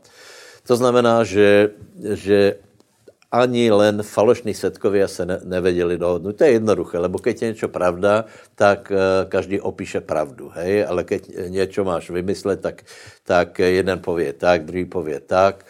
To 0.67 0.76
znamená, 0.76 1.24
že, 1.24 1.69
že 2.13 2.56
ani 3.32 3.71
len 3.71 4.04
falošní 4.04 4.54
svědkovia 4.54 5.08
se 5.08 5.26
ne, 5.26 5.39
nevedeli 5.43 5.97
dohodnout. 5.97 6.36
To 6.36 6.43
je 6.43 6.52
jednoduché, 6.52 7.00
lebo 7.00 7.19
keď 7.19 7.41
je 7.41 7.47
něco 7.47 7.67
pravda, 7.67 8.26
tak 8.56 8.91
uh, 8.91 9.30
každý 9.30 9.60
opíše 9.63 10.02
pravdu, 10.04 10.52
hej? 10.56 10.86
ale 10.86 11.04
keď 11.04 11.32
něco 11.47 11.84
máš 11.84 12.10
vymyslet, 12.10 12.62
tak, 12.62 12.84
tak 13.24 13.60
jeden 13.60 14.00
pově 14.00 14.34
tak, 14.34 14.65
druhý 14.65 14.86
pově 14.86 15.19
tak. 15.19 15.65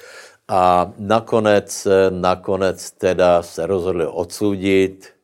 A 0.52 0.92
nakonec, 1.00 1.88
nakonec 2.12 2.92
teda 2.92 3.40
se 3.40 3.64
rozhodli 3.64 4.04
odsoudit. 4.04 5.16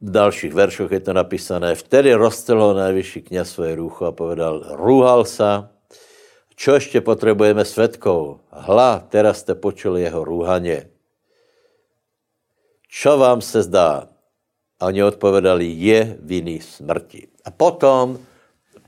V 0.00 0.10
dalších 0.10 0.54
veršoch 0.54 0.92
je 0.92 1.00
to 1.00 1.12
napísané. 1.12 1.74
Vtedy 1.74 2.14
roztrhl 2.14 2.74
nejvyšší 2.74 3.22
kněz 3.22 3.50
svoje 3.50 3.74
růcho 3.74 4.06
a 4.06 4.12
povedal, 4.12 4.62
rúhal 4.78 5.26
sa, 5.26 5.74
Čo 6.58 6.74
ještě 6.74 7.00
potřebujeme 7.00 7.64
svědkov? 7.64 8.42
Hla, 8.50 9.06
teraz 9.08 9.38
jste 9.38 9.54
počuli 9.54 10.02
jeho 10.02 10.24
rúhaně. 10.24 10.90
Čo 12.88 13.18
vám 13.18 13.40
se 13.40 13.62
zdá? 13.62 14.08
A 14.80 14.86
oni 14.86 15.02
odpovedali, 15.02 15.70
je 15.70 16.18
viny 16.18 16.60
smrti. 16.60 17.28
A 17.44 17.50
potom, 17.50 18.18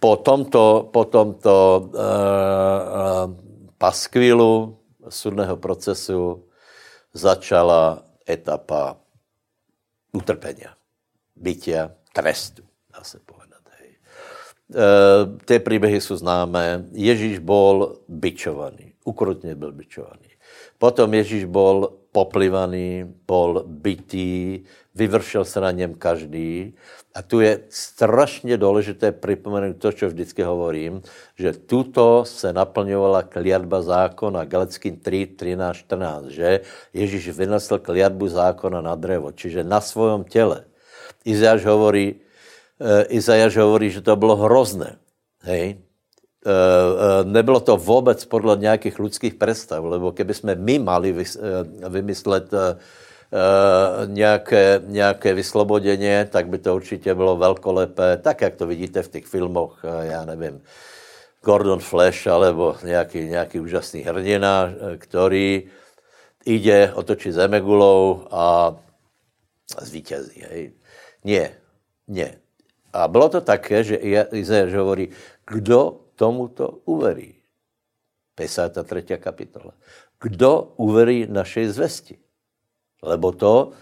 po 0.01 0.17
tomto, 0.17 0.91
po 0.93 1.05
tomto 1.05 1.55
uh, 1.79 1.95
uh, 1.95 3.50
paskvilu 3.81 4.77
sudného 5.09 5.57
procesu 5.57 6.45
začala 7.17 8.05
etapa 8.29 9.01
utrpenia, 10.13 10.77
bytia, 11.33 11.89
trestu, 12.13 12.63
dá 12.93 13.01
se 13.01 13.19
povedat. 13.25 13.61
Eh, 14.71 15.39
ty 15.45 15.59
příběhy 15.59 16.01
jsou 16.01 16.17
známé. 16.17 16.85
Ježíš 16.93 17.39
byl 17.39 17.99
byčovaný, 18.09 18.93
ukrutně 19.05 19.55
byl 19.55 19.73
byčovaný. 19.73 20.31
Potom 20.79 21.15
Ježíš 21.15 21.45
byl 21.45 21.93
poplivaný, 22.13 23.15
byl 23.27 23.65
bytý, 23.67 24.65
vyvršel 24.95 25.45
se 25.45 25.61
na 25.61 25.71
něm 25.71 25.95
každý. 25.95 26.75
A 27.15 27.23
tu 27.23 27.41
je 27.41 27.61
strašně 27.69 28.57
důležité 28.57 29.13
připomenout 29.13 29.77
to, 29.77 29.93
co 29.93 30.07
vždycky 30.09 30.43
hovorím, 30.43 31.03
že 31.39 31.53
tuto 31.53 32.25
se 32.25 32.53
naplňovala 32.53 33.23
kliatba 33.23 33.83
zákona, 33.83 34.45
Galeckým 34.45 34.97
3, 34.97 35.27
13, 35.27 35.77
14, 35.77 36.25
že 36.27 36.61
Ježíš 36.95 37.29
vynesl 37.29 37.79
kliatbu 37.79 38.29
zákona 38.29 38.81
na 38.81 38.95
drevo, 38.95 39.33
čiže 39.33 39.65
na 39.65 39.81
svém 39.81 40.25
těle. 40.25 40.65
Izáš 41.25 41.65
hovorí, 41.67 42.21
Eh, 42.81 43.21
Izajaš 43.21 43.61
hovorí, 43.61 43.93
že 43.93 44.01
to 44.01 44.17
bylo 44.17 44.37
hrozné. 44.37 44.97
Hej? 45.45 45.77
Eh, 45.77 46.49
eh, 46.49 47.25
nebylo 47.29 47.61
to 47.61 47.77
vůbec 47.77 48.25
podle 48.25 48.57
nějakých 48.57 48.99
lidských 48.99 49.35
představ, 49.35 49.85
lebo 49.85 50.13
keby 50.13 50.35
jsme 50.35 50.55
my 50.55 50.79
mali 50.79 51.13
vymyslet 51.89 52.49
nějaké, 54.07 54.83
nějaké 54.87 55.35
vysloboděně, 55.35 56.29
tak 56.31 56.49
by 56.49 56.59
to 56.59 56.75
určitě 56.75 57.15
bylo 57.15 57.37
velkolepé, 57.37 58.17
tak 58.17 58.41
jak 58.41 58.55
to 58.57 58.67
vidíte 58.67 59.03
v 59.03 59.09
těch 59.09 59.27
filmoch, 59.27 59.83
já 60.03 60.25
nevím, 60.25 60.63
Gordon 61.43 61.79
Flash 61.79 62.27
alebo 62.27 62.77
nějaký, 62.85 63.25
nějaký 63.25 63.61
úžasný 63.61 64.01
hrdina, 64.01 64.71
který 64.99 65.71
ide 66.45 66.93
otočit 66.95 67.33
zemegulou 67.33 68.27
a 68.31 68.77
zvítězí. 69.81 70.45
Hej. 70.51 70.73
Nie, 71.25 71.57
nie. 72.09 72.35
A 72.93 73.09
bylo 73.09 73.29
to 73.29 73.41
také, 73.41 73.85
že 73.85 73.97
Izajáš 74.33 74.75
hovorí, 74.75 75.09
kdo 75.47 76.01
tomuto 76.15 76.69
uverí. 76.85 77.35
53. 78.35 79.19
kapitola. 79.21 79.73
Kdo 80.21 80.73
uverí 80.77 81.27
našej 81.29 81.69
zvesti? 81.69 82.19
Lebo 83.03 83.33
to, 83.33 83.73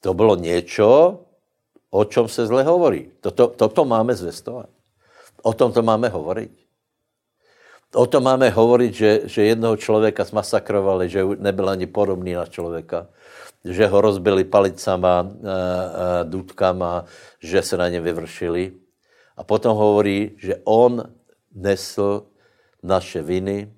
to 0.00 0.14
bylo 0.14 0.36
něco, 0.36 1.20
o 1.90 2.04
čem 2.04 2.28
se 2.28 2.46
zle 2.46 2.62
hovorí. 2.62 3.10
Toto, 3.20 3.48
toto 3.48 3.84
máme 3.84 4.14
zvestovat. 4.14 4.68
O 5.42 5.52
tom 5.52 5.72
to 5.72 5.82
máme 5.82 6.08
hovoriť. 6.08 6.62
O 7.92 8.08
tom 8.08 8.24
máme 8.24 8.48
hovoriť, 8.48 8.92
že, 8.94 9.10
že 9.28 9.52
jednoho 9.52 9.76
člověka 9.76 10.24
zmasakrovali, 10.24 11.12
že 11.12 11.20
nebyl 11.36 11.68
ani 11.68 11.84
podobný 11.84 12.32
na 12.32 12.48
člověka, 12.48 13.12
že 13.60 13.84
ho 13.84 14.00
rozbili 14.00 14.48
palicama, 14.48 15.20
e, 15.20 15.28
e, 15.28 15.54
dudkama, 16.24 17.04
že 17.36 17.62
se 17.62 17.76
na 17.76 17.88
ně 17.88 18.00
vyvršili. 18.00 18.72
A 19.36 19.44
potom 19.44 19.76
hovorí, 19.76 20.32
že 20.40 20.56
on 20.64 21.04
nesl 21.52 22.24
naše 22.80 23.22
viny, 23.22 23.68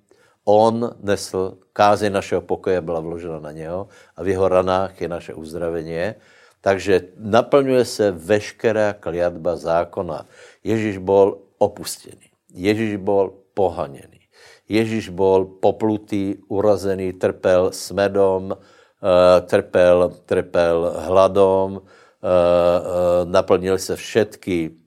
on 0.44 0.96
nesl 1.00 1.59
kázeň 1.72 2.12
našeho 2.12 2.40
pokoje, 2.40 2.80
byla 2.80 3.00
vložena 3.00 3.40
na 3.40 3.52
něho 3.52 3.88
a 4.16 4.22
v 4.22 4.28
jeho 4.28 4.48
ranách 4.48 5.00
je 5.00 5.09
naše 5.09 5.35
uzdravení. 5.35 6.14
Takže 6.61 7.12
naplňuje 7.18 7.85
se 7.85 8.11
veškerá 8.11 8.92
kliatba 8.92 9.57
zákona. 9.57 10.24
Ježíš 10.64 10.96
bol 10.96 11.44
opustený. 11.59 12.33
Ježíš 12.54 12.96
bol 12.96 13.52
pohaněný. 13.54 14.20
Ježíš 14.68 15.12
bol 15.12 15.61
poplutý, 15.61 16.40
urazený, 16.48 17.12
trpel 17.20 17.72
smedom, 17.72 18.57
eh, 18.57 19.40
trpel, 19.44 20.16
trpel 20.24 20.76
hladom, 21.04 21.80
eh, 21.80 21.85
eh, 22.24 23.24
naplnili 23.24 23.78
se 23.78 23.96
všetky 23.96 24.80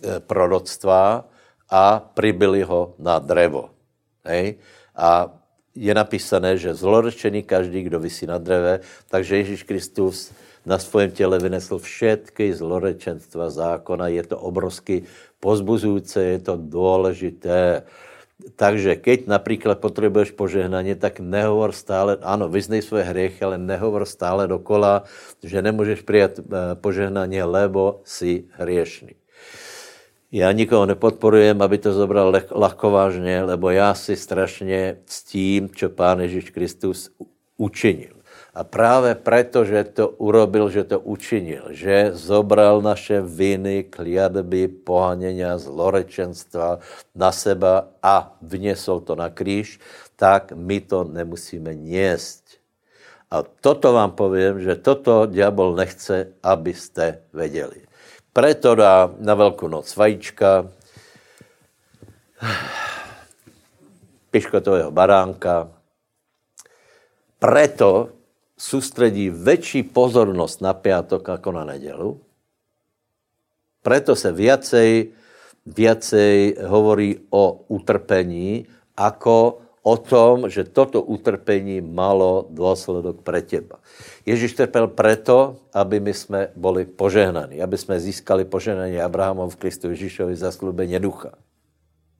proroctvá 0.00 1.28
a 1.70 2.00
pribili 2.00 2.64
ho 2.64 2.96
na 2.98 3.20
drevo. 3.20 3.79
Hej? 4.24 4.58
A 4.96 5.30
je 5.74 5.94
napísané, 5.94 6.58
že 6.58 6.74
zlorečený 6.74 7.42
každý, 7.42 7.82
kdo 7.82 8.00
vysí 8.00 8.26
na 8.26 8.38
dreve, 8.38 8.80
takže 9.08 9.36
Ježíš 9.36 9.62
Kristus 9.62 10.32
na 10.66 10.78
svém 10.78 11.10
těle 11.10 11.38
vynesl 11.38 11.78
všetky 11.78 12.54
zlorečenstva 12.54 13.50
zákona. 13.50 14.08
Je 14.08 14.22
to 14.22 14.38
obrovsky 14.38 15.02
pozbuzující, 15.40 16.18
je 16.18 16.38
to 16.38 16.56
důležité. 16.56 17.82
Takže 18.56 18.96
keď 18.96 19.26
například 19.26 19.78
potřebuješ 19.78 20.30
požehnání, 20.30 20.94
tak 20.94 21.20
nehovor 21.20 21.72
stále, 21.72 22.16
ano, 22.22 22.48
vyznej 22.48 22.82
své 22.82 23.02
hriechy, 23.02 23.44
ale 23.44 23.58
nehovor 23.58 24.04
stále 24.04 24.48
dokola, 24.48 25.04
že 25.42 25.62
nemůžeš 25.62 26.00
přijat 26.00 26.38
eh, 26.38 26.42
požehnání, 26.74 27.42
lebo 27.42 28.00
si 28.04 28.44
hriešný. 28.56 29.12
Já 30.32 30.52
nikoho 30.52 30.86
nepodporujem, 30.86 31.62
aby 31.62 31.78
to 31.78 31.92
zobral 31.92 32.32
lehkovážně, 32.50 33.42
lebo 33.42 33.70
já 33.70 33.94
si 33.94 34.16
strašně 34.16 34.96
ctím, 35.04 35.68
co 35.68 35.88
Pán 35.88 36.20
Ježíš 36.20 36.50
Kristus 36.50 37.10
učinil. 37.56 38.14
A 38.54 38.64
právě 38.64 39.14
proto, 39.14 39.64
že 39.64 39.84
to 39.84 40.08
urobil, 40.08 40.70
že 40.70 40.84
to 40.84 41.00
učinil, 41.00 41.64
že 41.70 42.10
zobral 42.14 42.82
naše 42.82 43.22
viny, 43.22 43.84
kliadby, 43.90 44.68
pohaněnia, 44.68 45.58
zlorečenstva 45.58 46.78
na 47.14 47.32
seba 47.32 47.88
a 48.02 48.36
vnesol 48.42 49.00
to 49.00 49.14
na 49.14 49.30
kříž, 49.30 49.78
tak 50.16 50.52
my 50.54 50.80
to 50.80 51.04
nemusíme 51.04 51.74
niesť. 51.74 52.58
A 53.30 53.42
toto 53.42 53.92
vám 53.94 54.18
povím, 54.18 54.60
že 54.60 54.82
toto 54.82 55.26
diabol 55.26 55.74
nechce, 55.74 56.34
abyste 56.42 57.22
věděli. 57.34 57.89
Preto 58.32 58.74
dá 58.74 59.10
na 59.18 59.34
Velkou 59.34 59.68
noc 59.68 59.96
vajíčka, 59.96 60.70
piškotového 64.30 64.90
baránka, 64.90 65.68
preto 67.38 68.08
soustředí 68.58 69.30
větší 69.30 69.82
pozornost 69.82 70.60
na 70.60 70.74
piatok 70.74 71.28
jako 71.28 71.52
na 71.52 71.64
nedělu. 71.64 72.20
Proto 73.82 74.16
se 74.16 74.32
viacej, 74.32 75.12
viacej 75.66 76.56
hovorí 76.68 77.20
o 77.30 77.64
utrpení, 77.68 78.66
jako 79.00 79.58
o 79.82 79.96
tom, 79.96 80.50
že 80.50 80.64
toto 80.64 81.02
utrpení 81.02 81.80
malo 81.80 82.46
důsledok 82.50 83.22
pre 83.22 83.42
teba. 83.42 83.80
Ježíš 84.26 84.52
trpel 84.52 84.88
preto, 84.88 85.56
aby 85.72 86.00
my 86.00 86.14
jsme 86.14 86.48
boli 86.56 86.84
požehnaní, 86.84 87.62
aby 87.62 87.78
jsme 87.78 88.00
získali 88.00 88.44
požehnání 88.44 89.00
Abrahamov 89.00 89.54
v 89.54 89.56
Kristu 89.56 89.90
Ježíšovi 89.90 90.36
zaslubení 90.36 91.00
ducha. 91.00 91.32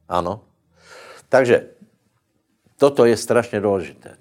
Ano. 0.09 0.41
Takže 1.29 1.67
toto 2.77 3.05
je 3.05 3.17
strašně 3.17 3.61
důležité. 3.61 4.17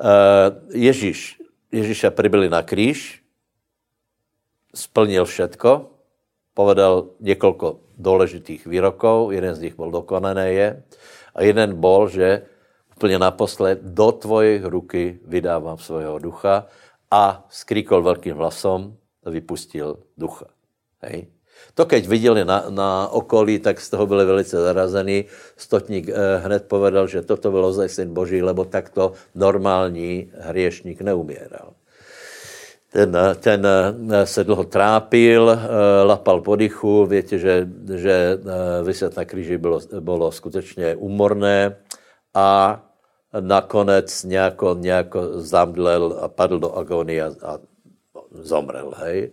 Eh, 0.00 0.78
Ježíš, 0.78 1.42
Ježíša 1.72 2.10
přibyli 2.10 2.48
na 2.48 2.62
kříž, 2.62 3.22
splnil 4.74 5.24
všetko, 5.24 5.93
povedal 6.54 7.06
několik 7.20 7.62
důležitých 7.98 8.66
výrokov, 8.66 9.32
jeden 9.32 9.54
z 9.54 9.60
nich 9.60 9.76
byl 9.76 9.90
dokonané 9.90 10.52
je, 10.52 10.82
a 11.34 11.42
jeden 11.42 11.74
bol, 11.74 12.08
že 12.08 12.42
úplně 12.96 13.18
naposled, 13.18 13.78
do 13.82 14.12
tvojej 14.12 14.62
ruky 14.62 15.18
vydávám 15.26 15.78
svého 15.78 16.18
ducha 16.18 16.66
a 17.10 17.46
skríkol 17.50 18.02
velkým 18.02 18.38
hlasom 18.38 18.94
vypustil 19.26 19.98
ducha. 20.18 20.46
Hej. 21.02 21.26
To, 21.74 21.86
keď 21.86 22.06
viděli 22.06 22.44
na, 22.44 22.70
na 22.70 23.08
okolí, 23.08 23.58
tak 23.58 23.80
z 23.80 23.90
toho 23.90 24.06
byli 24.06 24.24
velice 24.24 24.56
zarazení. 24.56 25.24
Stotník 25.56 26.08
eh, 26.08 26.14
hned 26.44 26.66
povedal, 26.70 27.06
že 27.06 27.22
toto 27.22 27.50
byl 27.50 27.64
ozaj 27.64 27.88
syn 27.88 28.14
Boží, 28.14 28.42
lebo 28.42 28.64
takto 28.64 29.12
normální 29.34 30.30
hriešník 30.34 31.02
neumíral. 31.02 31.74
Ten, 32.94 33.16
ten 33.40 33.66
eh, 33.66 34.26
se 34.26 34.44
dlouho 34.44 34.64
trápil, 34.64 35.50
eh, 35.50 36.04
lapal 36.04 36.40
po 36.40 36.56
dychu, 36.56 37.06
větě, 37.06 37.38
že, 37.38 37.68
že 37.94 38.38
eh, 38.38 38.82
vyset 38.82 39.16
na 39.16 39.24
kříži 39.24 39.58
bylo, 39.58 39.80
bylo 40.00 40.32
skutečně 40.32 40.96
umorné 40.96 41.76
a 42.34 42.80
nakonec 43.40 44.24
nějako, 44.24 44.76
nějako 44.78 45.40
zamdlel 45.40 46.18
a 46.22 46.28
padl 46.28 46.58
do 46.58 46.72
agonie 46.72 47.24
a, 47.24 47.28
a 47.42 47.58
zomrel. 48.30 48.94
Hej. 48.96 49.32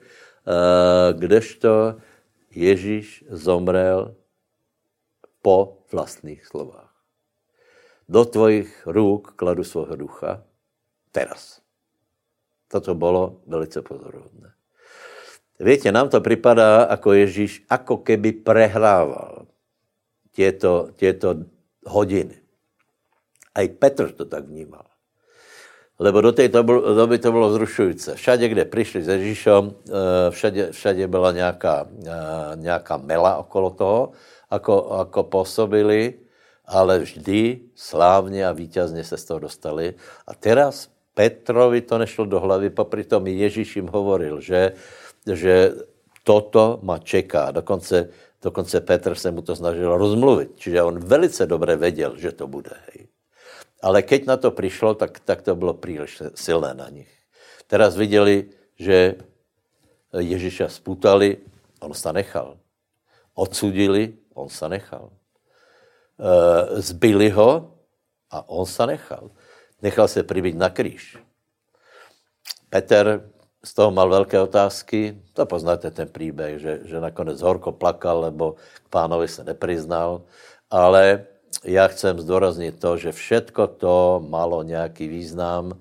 Kdežto 1.13 1.95
Ježíš 2.55 3.25
zomrel 3.29 4.15
po 5.41 5.77
vlastních 5.91 6.45
slovách. 6.45 6.93
Do 8.09 8.25
tvojich 8.25 8.87
růk 8.87 9.33
kladu 9.35 9.63
svého 9.63 9.95
ducha 9.95 10.43
teraz. 11.11 11.60
Toto 12.71 12.95
bylo 12.95 13.37
velice 13.47 13.81
pozorovné. 13.81 14.51
Víte, 15.59 15.91
nám 15.91 16.09
to 16.09 16.21
připadá, 16.21 16.87
jako 16.89 17.13
Ježíš, 17.13 17.65
jako 17.71 17.97
keby 17.97 18.31
prehrával 18.31 19.45
těto, 20.31 20.89
těto 20.95 21.35
hodiny. 21.85 22.41
A 23.55 23.61
i 23.61 23.69
Petr 23.69 24.11
to 24.11 24.25
tak 24.25 24.45
vnímal. 24.45 24.85
Lebo 25.99 26.21
do 26.21 26.31
té 26.31 26.47
doby 26.95 27.19
to 27.19 27.31
bylo 27.31 27.53
zrušující. 27.53 28.11
Všade, 28.15 28.47
kde 28.47 28.65
přišli 28.65 29.03
s 29.03 29.07
Ježíšem, 29.07 29.71
eh, 29.89 30.31
všade, 30.31 30.71
všade 30.71 31.07
byla 31.07 31.31
nějaká, 31.31 31.87
eh, 32.07 32.55
nějaká 32.55 32.97
mela 32.97 33.37
okolo 33.37 33.69
toho, 33.69 34.11
ako, 34.49 34.91
ako 34.91 35.23
působili, 35.23 36.13
ale 36.65 36.99
vždy 36.99 37.59
slávně 37.75 38.47
a 38.47 38.51
vítězně 38.51 39.03
se 39.03 39.17
z 39.17 39.25
toho 39.25 39.39
dostali. 39.39 39.93
A 40.27 40.33
teraz 40.33 40.89
Petrovi 41.21 41.85
to 41.85 42.01
nešlo 42.01 42.25
do 42.25 42.41
hlavy, 42.41 42.73
popri 42.73 43.05
tom 43.05 43.29
Ježíš 43.29 43.77
jim 43.77 43.85
hovoril, 43.93 44.41
že, 44.41 44.73
že 45.21 45.69
toto 46.25 46.81
ma 46.81 46.97
čeká. 46.97 47.53
Dokonce, 47.53 48.09
dokonce 48.41 48.81
Petr 48.81 49.13
se 49.13 49.29
mu 49.29 49.45
to 49.45 49.53
snažil 49.53 49.85
rozmluvit. 49.85 50.57
Čiže 50.57 50.81
on 50.81 50.97
velice 50.97 51.45
dobře 51.45 51.75
věděl, 51.77 52.17
že 52.17 52.31
to 52.33 52.49
bude. 52.49 52.73
Hej. 52.73 53.05
Ale 53.85 54.01
keď 54.01 54.25
na 54.25 54.37
to 54.37 54.49
přišlo, 54.49 54.97
tak, 54.97 55.21
tak 55.21 55.45
to 55.45 55.53
bylo 55.53 55.77
příliš 55.77 56.33
silné 56.33 56.73
na 56.73 56.89
nich. 56.89 57.13
Teraz 57.69 57.93
viděli, 57.93 58.49
že 58.81 59.15
Ježíša 60.17 60.73
sputali, 60.73 61.37
on 61.85 61.93
se 61.93 62.13
nechal. 62.13 62.57
Odsudili, 63.37 64.17
on 64.33 64.49
se 64.49 64.69
nechal. 64.69 65.13
E, 66.17 66.81
zbyli 66.81 67.29
ho 67.29 67.77
a 68.33 68.49
on 68.49 68.65
se 68.65 68.87
nechal 68.89 69.29
nechal 69.81 70.07
se 70.07 70.23
přibít 70.23 70.55
na 70.55 70.69
kříž. 70.69 71.17
Peter 72.69 73.29
z 73.63 73.73
toho 73.73 73.91
mal 73.91 74.09
velké 74.09 74.39
otázky. 74.39 75.21
To 75.33 75.45
poznáte 75.45 75.91
ten 75.91 76.07
příběh, 76.07 76.59
že, 76.59 76.79
že 76.83 76.99
nakonec 76.99 77.41
horko 77.41 77.71
plakal, 77.71 78.19
lebo 78.19 78.55
k 78.85 78.87
pánovi 78.89 79.27
se 79.27 79.43
nepriznal. 79.43 80.21
Ale 80.69 81.25
já 81.63 81.87
chcem 81.87 82.19
zdůraznit 82.19 82.79
to, 82.79 82.97
že 82.97 83.11
všetko 83.11 83.67
to 83.67 84.23
malo 84.27 84.63
nějaký 84.63 85.07
význam, 85.07 85.77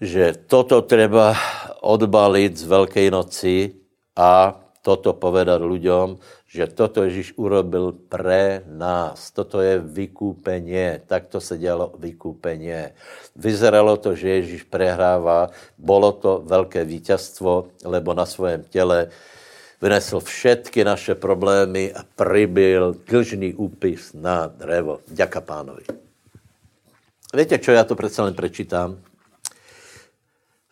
že 0.00 0.34
toto 0.46 0.82
treba 0.82 1.36
odbalit 1.80 2.56
z 2.56 2.64
Velké 2.64 3.10
noci 3.10 3.76
a 4.16 4.56
toto 4.82 5.12
povedat 5.12 5.60
ľuďom, 5.60 6.16
že 6.50 6.66
toto 6.66 7.06
Ježíš 7.06 7.38
urobil 7.38 7.94
pre 7.94 8.66
nás. 8.66 9.30
Toto 9.30 9.62
je 9.62 9.78
vykúpenie. 9.78 10.98
Takto 11.06 11.38
se 11.38 11.54
dělalo 11.58 11.94
vykúpenie. 11.94 12.90
Vyzeralo 13.38 13.96
to, 13.96 14.18
že 14.18 14.28
Ježíš 14.28 14.62
prehrává. 14.66 15.54
Bolo 15.78 16.12
to 16.12 16.42
velké 16.42 16.84
vítězstvo, 16.84 17.70
lebo 17.84 18.14
na 18.14 18.26
svém 18.26 18.66
těle 18.66 19.08
vynesl 19.82 20.20
všetky 20.20 20.84
naše 20.84 21.14
problémy 21.14 21.94
a 21.94 22.02
pribyl 22.16 22.98
dlžný 23.06 23.54
úpis 23.54 24.12
na 24.12 24.50
drevo. 24.50 25.00
Ďaká 25.06 25.40
pánovi. 25.40 25.86
Víte, 27.34 27.58
čo 27.58 27.72
já 27.72 27.84
to 27.84 27.94
přece 27.94 28.22
jen 28.22 28.34
prečítám? 28.34 28.98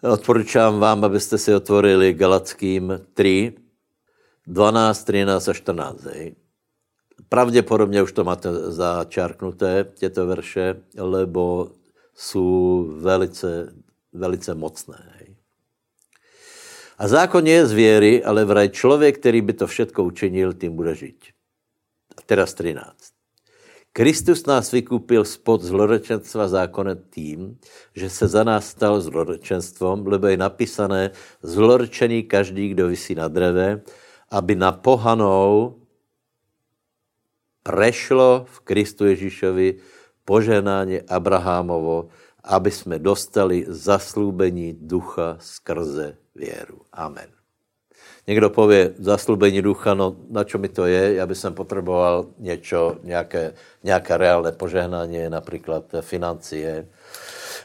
Odporučám 0.03 0.79
vám, 0.79 1.05
abyste 1.05 1.39
si 1.39 1.55
otvorili 1.55 2.15
Galackým 2.15 3.01
3, 3.15 3.68
12, 4.49 5.05
13 5.05 5.49
a 5.49 5.53
14. 5.53 6.05
Hej. 6.05 6.35
Pravděpodobně 7.29 8.03
už 8.03 8.13
to 8.13 8.25
máte 8.25 8.53
začárknuté, 8.53 9.87
těto 9.95 10.27
verše, 10.27 10.77
lebo 10.97 11.71
jsou 12.15 12.89
velice, 12.97 13.73
velice 14.13 14.55
mocné. 14.55 15.13
Hej. 15.19 15.37
A 16.99 17.09
zákon 17.09 17.47
je 17.47 17.67
z 17.67 17.73
věry, 17.73 18.25
ale 18.25 18.45
vraj 18.45 18.69
člověk, 18.69 19.19
který 19.19 19.41
by 19.41 19.53
to 19.53 19.67
všetko 19.67 20.05
učinil, 20.05 20.53
tím 20.53 20.77
bude 20.77 20.95
žít. 20.95 21.25
A 22.19 22.21
teraz 22.27 22.55
13. 22.55 22.97
Kristus 23.93 24.47
nás 24.47 24.73
vykupil 24.73 25.25
spod 25.25 25.63
zlorečenstva 25.63 26.49
zákonem 26.49 27.05
tím, 27.11 27.59
že 27.95 28.11
se 28.11 28.29
za 28.29 28.45
nás 28.45 28.69
stal 28.69 29.01
zlorečenstvom, 29.01 30.07
lebo 30.07 30.27
je 30.27 30.37
napísané 30.37 31.11
zlorečený 31.43 32.23
každý, 32.23 32.69
kdo 32.69 32.89
vysí 32.89 33.15
na 33.15 33.29
dreve, 33.29 33.83
aby 34.31 34.55
na 34.55 34.73
pohanou 34.73 35.75
prešlo 37.63 38.47
v 38.49 38.61
Kristu 38.61 39.07
Ježíšovi 39.07 39.75
poženání 40.25 41.01
Abrahamovo, 41.09 42.09
aby 42.45 42.71
jsme 42.71 42.99
dostali 42.99 43.65
zaslúbení 43.69 44.77
ducha 44.81 45.37
skrze 45.41 46.17
věru. 46.35 46.81
Amen. 46.93 47.29
Někdo 48.27 48.51
pově 48.51 48.95
zaslúbení 48.99 49.63
ducha, 49.63 49.95
no 49.95 50.17
na 50.31 50.45
čo 50.45 50.59
mi 50.59 50.69
to 50.69 50.87
je? 50.87 51.15
Já 51.15 51.27
bych 51.27 51.39
potřeboval 51.51 52.27
něco, 52.39 52.97
nějaké, 53.03 53.55
nějaké 53.85 54.17
reálné 54.17 54.53
požehnání, 54.53 55.29
například 55.29 55.85
financie, 56.01 56.89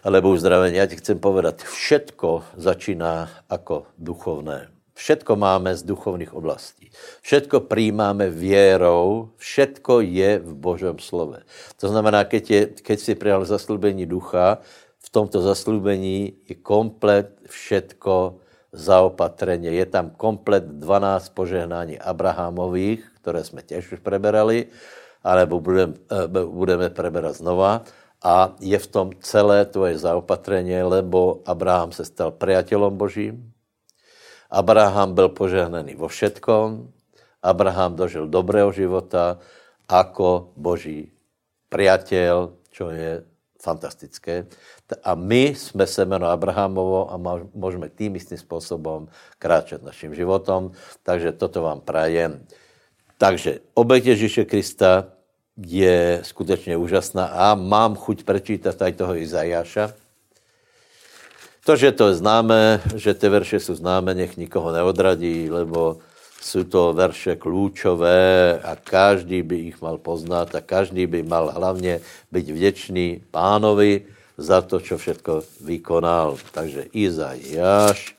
alebo 0.03 0.29
uzdravení. 0.29 0.77
Já 0.77 0.85
ti 0.85 0.95
chcem 0.95 1.19
povedat, 1.19 1.63
všetko 1.63 2.43
začíná 2.55 3.29
jako 3.51 3.83
duchovné. 3.97 4.72
Všetko 5.03 5.35
máme 5.35 5.75
z 5.75 5.83
duchovných 5.83 6.31
oblastí. 6.31 6.87
Všetko 7.21 7.67
přijímáme 7.67 8.31
věrou, 8.31 9.35
všetko 9.35 9.99
je 9.99 10.39
v 10.39 10.51
Božom 10.55 10.95
slove. 10.95 11.43
To 11.83 11.91
znamená, 11.91 12.23
keď, 12.23 12.43
je, 12.51 12.61
keď 12.79 12.97
si 12.99 13.11
přijal 13.15 13.43
zaslubení 13.43 14.07
ducha, 14.07 14.63
v 15.03 15.09
tomto 15.11 15.43
zaslubení 15.43 16.39
je 16.47 16.55
komplet 16.55 17.35
všetko 17.51 18.39
zaopatreně. 18.71 19.75
Je 19.75 19.85
tam 19.85 20.15
komplet 20.15 20.63
12 20.63 21.29
požehnání 21.35 21.99
Abrahamových, 21.99 23.03
které 23.21 23.43
jsme 23.43 23.61
těž 23.61 23.91
už 23.91 23.99
preberali, 23.99 24.71
alebo 25.23 25.59
budeme, 25.59 25.93
eh, 25.99 26.27
budeme 26.47 26.89
preberat 26.89 27.35
znova. 27.35 27.83
A 28.23 28.55
je 28.63 28.79
v 28.79 28.87
tom 28.87 29.11
celé 29.19 29.67
tvoje 29.67 29.99
zaopatreně, 29.99 30.83
lebo 30.83 31.43
Abraham 31.43 31.91
se 31.91 32.07
stal 32.07 32.31
priateľom 32.31 32.95
Božím, 32.95 33.53
Abraham 34.53 35.17
byl 35.17 35.33
požehnaný 35.33 35.97
vo 35.97 36.07
všetkom, 36.07 36.93
Abraham 37.43 37.95
dožil 37.97 38.29
dobrého 38.29 38.71
života 38.71 39.41
jako 39.91 40.53
boží 40.55 41.11
priateľ, 41.73 42.53
čo 42.69 42.93
je 42.93 43.25
fantastické. 43.57 44.45
A 45.03 45.15
my 45.15 45.55
jsme 45.57 45.87
semeno 45.87 46.27
Abrahamovo 46.27 47.11
a 47.11 47.15
můžeme 47.53 47.89
tým 47.89 48.15
istým 48.15 48.37
způsobem 48.37 49.07
kráčet 49.39 49.83
naším 49.83 50.15
životom. 50.15 50.71
Takže 51.03 51.31
toto 51.31 51.63
vám 51.63 51.81
prajem. 51.81 52.45
Takže 53.17 53.59
oběť 53.73 54.05
Ježíše 54.05 54.45
Krista 54.45 55.05
je 55.57 56.19
skutečně 56.23 56.77
úžasná 56.77 57.25
a 57.25 57.55
mám 57.55 57.95
chuť 57.95 58.23
prečítat 58.23 58.75
tady 58.75 58.93
toho 58.93 59.15
Izajáša, 59.15 59.93
to, 61.65 61.75
že 61.75 61.91
to 61.91 62.07
je 62.07 62.15
známe, 62.19 62.81
že 62.95 63.13
ty 63.13 63.29
verše 63.29 63.59
jsou 63.59 63.75
známe, 63.75 64.13
nech 64.13 64.37
nikoho 64.37 64.71
neodradí, 64.71 65.49
lebo 65.49 65.97
jsou 66.41 66.63
to 66.63 66.93
verše 66.93 67.35
klíčové 67.35 68.59
a 68.63 68.75
každý 68.75 69.41
by 69.41 69.55
jich 69.55 69.81
mal 69.81 69.97
poznat 69.97 70.55
a 70.55 70.61
každý 70.61 71.07
by 71.07 71.23
mal 71.23 71.51
hlavně 71.55 72.01
být 72.31 72.49
vděčný 72.49 73.23
pánovi 73.31 74.05
za 74.37 74.61
to, 74.61 74.79
co 74.79 74.97
všetko 74.97 75.43
vykonal. 75.61 76.37
Takže 76.51 76.85
Izajáš 76.93 78.15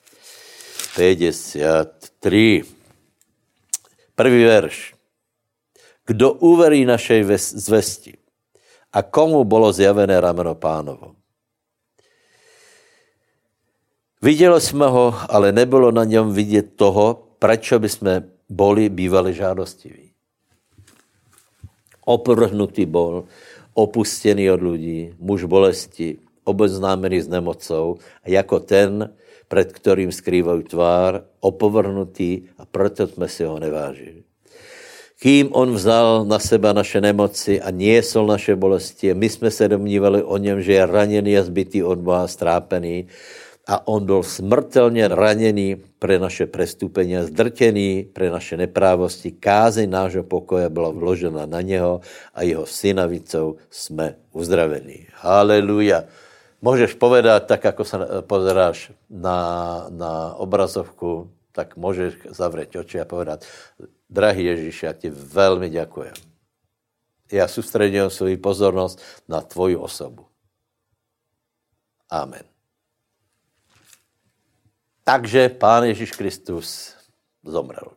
53. 0.96 2.62
Prvý 4.14 4.44
verš. 4.44 4.94
Kdo 6.06 6.32
uverí 6.32 6.84
našej 6.84 7.24
zvesti 7.38 8.12
a 8.92 9.02
komu 9.02 9.44
bylo 9.44 9.72
zjavené 9.72 10.20
rameno 10.20 10.54
pánovo? 10.54 11.23
Viděli 14.24 14.60
jsme 14.60 14.86
ho, 14.86 15.14
ale 15.28 15.52
nebylo 15.52 15.92
na 15.92 16.04
něm 16.04 16.32
vidět 16.32 16.66
toho, 16.76 17.22
proč 17.38 17.72
by 17.78 17.88
jsme 17.88 18.24
boli 18.48 18.88
bývali 18.88 19.34
žádostiví. 19.34 20.10
Oprhnutý 22.04 22.86
bol, 22.86 23.24
opustený 23.74 24.50
od 24.50 24.62
lidí, 24.62 25.12
muž 25.18 25.44
bolesti, 25.44 26.16
obeznámený 26.44 27.20
s 27.20 27.28
nemocou 27.28 27.96
jako 28.26 28.60
ten, 28.60 29.12
před 29.48 29.72
kterým 29.72 30.12
skrývají 30.12 30.62
tvár, 30.62 31.24
opovrhnutý 31.40 32.42
a 32.58 32.64
proto 32.64 33.06
jsme 33.06 33.28
si 33.28 33.44
ho 33.44 33.60
nevážili. 33.60 34.22
Kým 35.20 35.48
on 35.52 35.72
vzal 35.72 36.24
na 36.24 36.38
seba 36.38 36.72
naše 36.72 37.00
nemoci 37.00 37.60
a 37.60 37.70
niesol 37.70 38.26
naše 38.26 38.56
bolesti, 38.56 39.14
my 39.14 39.28
jsme 39.28 39.50
se 39.50 39.68
domnívali 39.68 40.22
o 40.22 40.36
něm, 40.36 40.62
že 40.62 40.72
je 40.72 40.86
raněný 40.86 41.38
a 41.38 41.42
zbytý 41.42 41.82
od 41.82 41.98
Boha, 41.98 42.28
strápený, 42.28 43.08
a 43.68 43.88
on 43.88 44.06
byl 44.06 44.22
smrtelně 44.22 45.08
raněný 45.08 45.76
pre 45.98 46.18
naše 46.18 46.46
prestupení, 46.46 47.16
zdrtěný 47.22 48.02
pre 48.12 48.30
naše 48.30 48.56
neprávosti. 48.56 49.32
Kázeň 49.32 49.90
nášho 49.90 50.22
pokoje 50.22 50.68
byla 50.68 50.90
vložena 50.90 51.46
na 51.46 51.60
něho 51.60 52.00
a 52.34 52.42
jeho 52.42 52.66
synavicou 52.66 53.56
jsme 53.70 54.16
uzdravení. 54.32 55.06
Haleluja. 55.14 56.04
Můžeš 56.62 56.94
povedat, 56.94 57.46
tak 57.46 57.64
jako 57.64 57.84
se 57.84 57.98
pozeráš 58.20 58.92
na, 59.10 59.86
na 59.90 60.34
obrazovku, 60.34 61.30
tak 61.52 61.76
můžeš 61.76 62.14
zavřít 62.30 62.76
oči 62.76 63.00
a 63.00 63.04
povedat, 63.04 63.44
drahý 64.10 64.44
Ježíš, 64.44 64.82
já 64.82 64.92
ti 64.92 65.10
velmi 65.10 65.70
děkuji. 65.70 66.10
Já 67.32 67.48
soustředím 67.48 68.10
svou 68.10 68.36
pozornost 68.36 69.00
na 69.28 69.40
tvoji 69.40 69.76
osobu. 69.76 70.26
Amen. 72.10 72.53
Takže 75.04 75.48
Pán 75.48 75.84
Ježíš 75.84 76.16
Kristus 76.16 76.96
zomrel. 77.44 77.92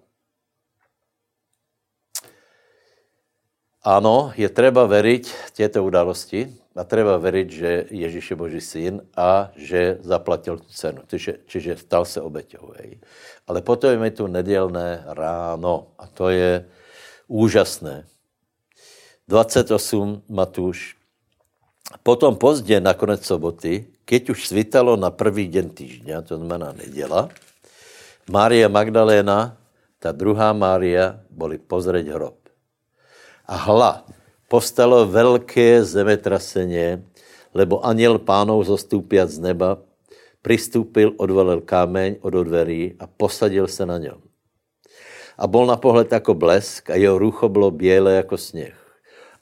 Ano, 3.84 4.36
je 4.36 4.50
třeba 4.50 4.86
veriť 4.86 5.34
těto 5.56 5.84
události 5.84 6.52
a 6.76 6.84
treba 6.84 7.16
veriť, 7.18 7.48
že 7.48 7.72
Ježíš 7.88 8.26
je 8.30 8.36
Boží 8.36 8.62
syn 8.62 9.00
a 9.16 9.56
že 9.56 10.04
zaplatil 10.04 10.60
tu 10.60 10.68
cenu, 10.68 11.08
čiže, 11.08 11.48
čiže 11.48 11.80
stal 11.80 12.04
se 12.04 12.20
obeťou. 12.20 12.76
Ale 13.48 13.64
potom 13.64 14.04
je 14.04 14.12
tu 14.12 14.28
nedělné 14.28 15.08
ráno 15.08 15.96
a 15.96 16.08
to 16.12 16.30
je 16.30 16.68
úžasné. 17.32 18.04
28 19.28 20.28
Matúš. 20.28 20.97
Potom 22.04 22.36
pozdě, 22.36 22.80
na 22.80 22.94
konec 22.94 23.26
soboty, 23.26 23.88
keď 24.06 24.30
už 24.30 24.48
svítalo 24.48 24.96
na 24.96 25.12
první 25.12 25.48
den 25.48 25.70
týždňa, 25.70 26.22
to 26.22 26.38
znamená 26.38 26.72
neděla, 26.72 27.30
Mária 28.28 28.68
Magdaléna, 28.68 29.56
ta 30.00 30.12
druhá 30.12 30.52
Mária, 30.52 31.24
boli 31.32 31.58
pozrieť 31.58 32.12
hrob. 32.12 32.36
A 33.48 33.56
hla, 33.56 34.04
postalo 34.48 35.08
velké 35.08 35.84
zemetraseně, 35.84 37.04
lebo 37.56 37.80
aniel 37.86 38.20
pánov 38.20 38.68
zostúpiat 38.68 39.32
z 39.32 39.40
neba 39.40 39.80
Přistúpil, 40.48 41.12
odvalil 41.18 41.62
kámeň 41.62 42.24
od 42.24 42.34
dverí 42.34 42.96
a 43.00 43.08
posadil 43.08 43.68
se 43.68 43.86
na 43.86 43.98
něm. 43.98 44.16
A 45.38 45.48
bol 45.48 45.66
na 45.68 45.76
pohled 45.76 46.12
jako 46.12 46.34
blesk 46.34 46.90
a 46.90 46.96
jeho 46.96 47.18
rucho 47.18 47.50
bylo 47.50 47.72
bělé 47.72 48.16
jako 48.16 48.38
sněh. 48.38 48.77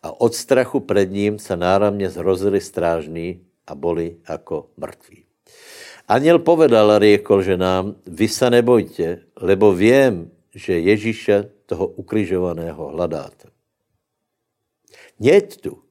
A 0.06 0.22
od 0.22 0.36
strachu 0.36 0.80
před 0.80 1.12
ním 1.12 1.40
se 1.40 1.58
náramně 1.58 2.10
zrozili 2.10 2.62
strážní 2.62 3.42
a 3.68 3.76
boli 3.76 4.18
jako 4.30 4.70
mrtví. 4.78 5.26
Aniel 6.08 6.40
povedal 6.40 6.92
a 6.92 7.00
riekol 7.00 7.42
ženám, 7.42 7.96
vy 8.06 8.28
se 8.28 8.50
nebojte, 8.50 9.20
lebo 9.42 9.74
vím, 9.74 10.32
že 10.54 10.80
Ježíše 10.80 11.50
toho 11.66 11.88
ukrižovaného 11.88 12.88
hledáte. 12.88 13.50
Něď 15.20 15.62
tu, 15.62 15.84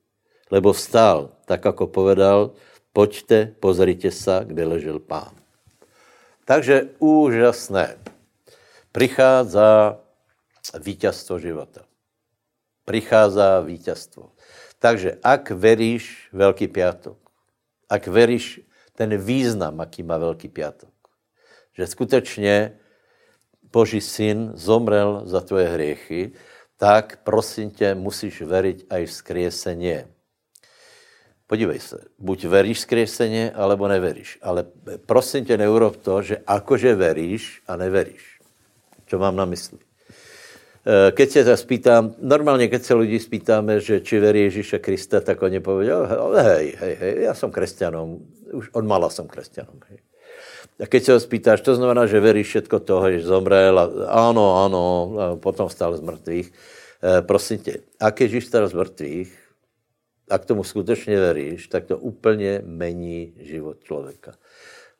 lebo 0.50 0.72
vstál, 0.72 1.30
tak 1.44 1.64
jako 1.64 1.86
povedal, 1.86 2.50
pojďte, 2.92 3.54
pozrite 3.60 4.10
se, 4.10 4.40
kde 4.46 4.66
ležel 4.66 4.98
pán. 4.98 5.34
Takže 6.44 6.94
úžasné. 6.98 7.98
Prichází 8.92 9.58
vítězstvo 10.80 11.38
života. 11.38 11.93
Prichází 12.84 13.40
vítězstvo. 13.64 14.32
Takže 14.78 15.18
ak 15.22 15.50
veríš 15.50 16.28
Velký 16.32 16.68
piatok, 16.68 17.16
ak 17.88 18.04
veríš 18.06 18.60
ten 18.92 19.16
význam, 19.16 19.80
aký 19.80 20.02
má 20.02 20.18
Velký 20.18 20.48
piatok, 20.48 20.92
že 21.72 21.86
skutečně 21.86 22.76
Boží 23.72 24.00
syn 24.00 24.52
zomrel 24.54 25.22
za 25.24 25.40
tvoje 25.40 25.68
hriechy, 25.68 26.32
tak 26.76 27.24
prosím 27.24 27.70
tě, 27.70 27.94
musíš 27.94 28.42
veriť 28.42 28.86
aj 28.90 29.02
v 29.06 29.12
skriesenie. 29.12 29.98
Podívej 31.46 31.80
se, 31.80 31.98
buď 32.18 32.44
veríš 32.44 32.80
skriesenie, 32.84 33.52
alebo 33.52 33.88
neveríš. 33.88 34.38
Ale 34.42 34.64
prosím 35.06 35.44
tě, 35.44 35.56
neurob 35.56 35.96
to, 35.96 36.22
že 36.22 36.36
akože 36.46 36.94
veríš 36.94 37.62
a 37.68 37.76
neveríš. 37.76 38.40
Čo 39.06 39.18
mám 39.18 39.36
na 39.36 39.44
mysli? 39.44 39.78
Eh, 40.84 41.12
keď 41.12 41.28
se 41.30 41.44
zase 41.44 41.66
pýtám, 41.66 42.14
normálně, 42.20 42.68
keď 42.68 42.82
se 42.82 42.94
lidi 42.94 43.20
spýtáme, 43.20 43.80
že 43.80 44.00
či 44.00 44.20
verí 44.20 44.40
Ježíše 44.40 44.78
Krista, 44.78 45.20
tak 45.20 45.42
oni 45.42 45.60
povedou, 45.60 46.04
hej, 46.36 46.76
hej, 46.80 46.94
hej, 47.00 47.14
já 47.22 47.34
jsem 47.34 47.50
křesťanom, 47.50 48.18
už 48.52 48.68
od 48.72 48.84
mala 48.84 49.10
jsem 49.10 49.28
křesťanom. 49.28 49.80
A 50.80 50.86
keď 50.86 51.02
se 51.04 51.12
ho 51.12 51.20
spýtáš, 51.20 51.60
to 51.60 51.74
znamená, 51.74 52.06
že 52.06 52.20
veríš 52.20 52.48
všetko 52.48 52.80
toho, 52.80 53.06
že 53.10 53.22
zomrel 53.22 53.78
a 53.78 53.84
ano, 54.28 54.64
ano, 54.64 54.86
a 55.20 55.24
potom 55.38 55.68
vstal 55.70 55.96
z 55.96 56.02
mrtvých. 56.02 56.48
E, 56.50 57.22
prosím 57.22 57.58
tě, 57.58 57.74
ak 58.00 58.20
Ježíš 58.20 58.44
vstal 58.44 58.68
z 58.68 58.74
mrtvých, 58.74 59.30
a 60.30 60.38
k 60.38 60.44
tomu 60.44 60.64
skutečně 60.64 61.20
veríš, 61.20 61.68
tak 61.68 61.84
to 61.84 61.98
úplně 61.98 62.62
mení 62.64 63.34
život 63.38 63.84
člověka. 63.84 64.34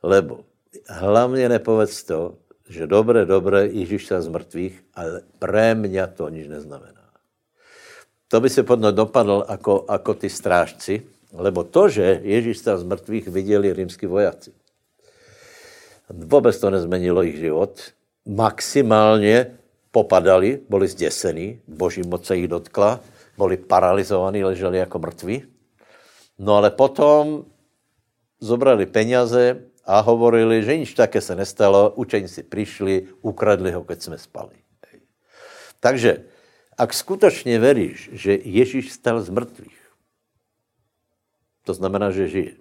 Lebo 0.02 0.44
hlavně 0.88 1.48
nepovedz 1.48 2.04
to, 2.04 2.34
že 2.68 2.86
dobré, 2.86 3.26
dobré, 3.26 3.66
Ježíš 3.66 4.06
se 4.06 4.22
z 4.22 4.28
mrtvých, 4.28 4.84
ale 4.94 5.20
pre 5.38 5.74
mě 5.74 6.06
to 6.06 6.28
nič 6.28 6.48
neznamená. 6.48 7.04
To 8.28 8.40
by 8.40 8.50
se 8.50 8.62
podno 8.62 8.92
dopadl 8.92 9.46
jako, 9.48 9.86
jako 9.90 10.14
ty 10.14 10.30
strážci, 10.30 11.02
lebo 11.32 11.64
to, 11.64 11.88
že 11.88 12.20
Ježíš 12.22 12.58
z 12.62 12.82
mrtvých, 12.82 13.28
viděli 13.28 13.72
rímsky 13.72 14.06
vojaci. 14.06 14.52
Vůbec 16.08 16.58
to 16.58 16.70
nezmenilo 16.70 17.22
jejich 17.22 17.38
život. 17.38 17.80
Maximálně 18.26 19.56
popadali, 19.90 20.60
byli 20.68 20.88
zděsení, 20.88 21.60
boží 21.68 22.02
moc 22.02 22.26
se 22.26 22.36
jich 22.36 22.48
dotkla, 22.48 23.00
byli 23.38 23.56
paralizovaní, 23.56 24.44
leželi 24.44 24.78
jako 24.78 24.98
mrtví. 24.98 25.42
No 26.38 26.56
ale 26.56 26.70
potom 26.70 27.44
zobrali 28.40 28.86
peněze 28.86 29.60
a 29.84 30.00
hovorili, 30.00 30.64
že 30.64 30.76
nič 30.76 30.96
také 30.96 31.20
se 31.20 31.36
nestalo, 31.36 31.92
učeníci 31.96 32.42
přišli, 32.42 33.20
ukradli 33.20 33.72
ho, 33.72 33.84
keď 33.84 34.02
jsme 34.02 34.18
spali. 34.18 34.56
Takže, 35.80 36.24
ak 36.80 36.90
skutečně 36.96 37.58
veríš, 37.60 38.10
že 38.12 38.40
Ježíš 38.40 38.96
stal 38.96 39.20
z 39.20 39.28
mrtvých, 39.28 39.80
to 41.64 41.74
znamená, 41.74 42.10
že 42.10 42.28
žije, 42.28 42.54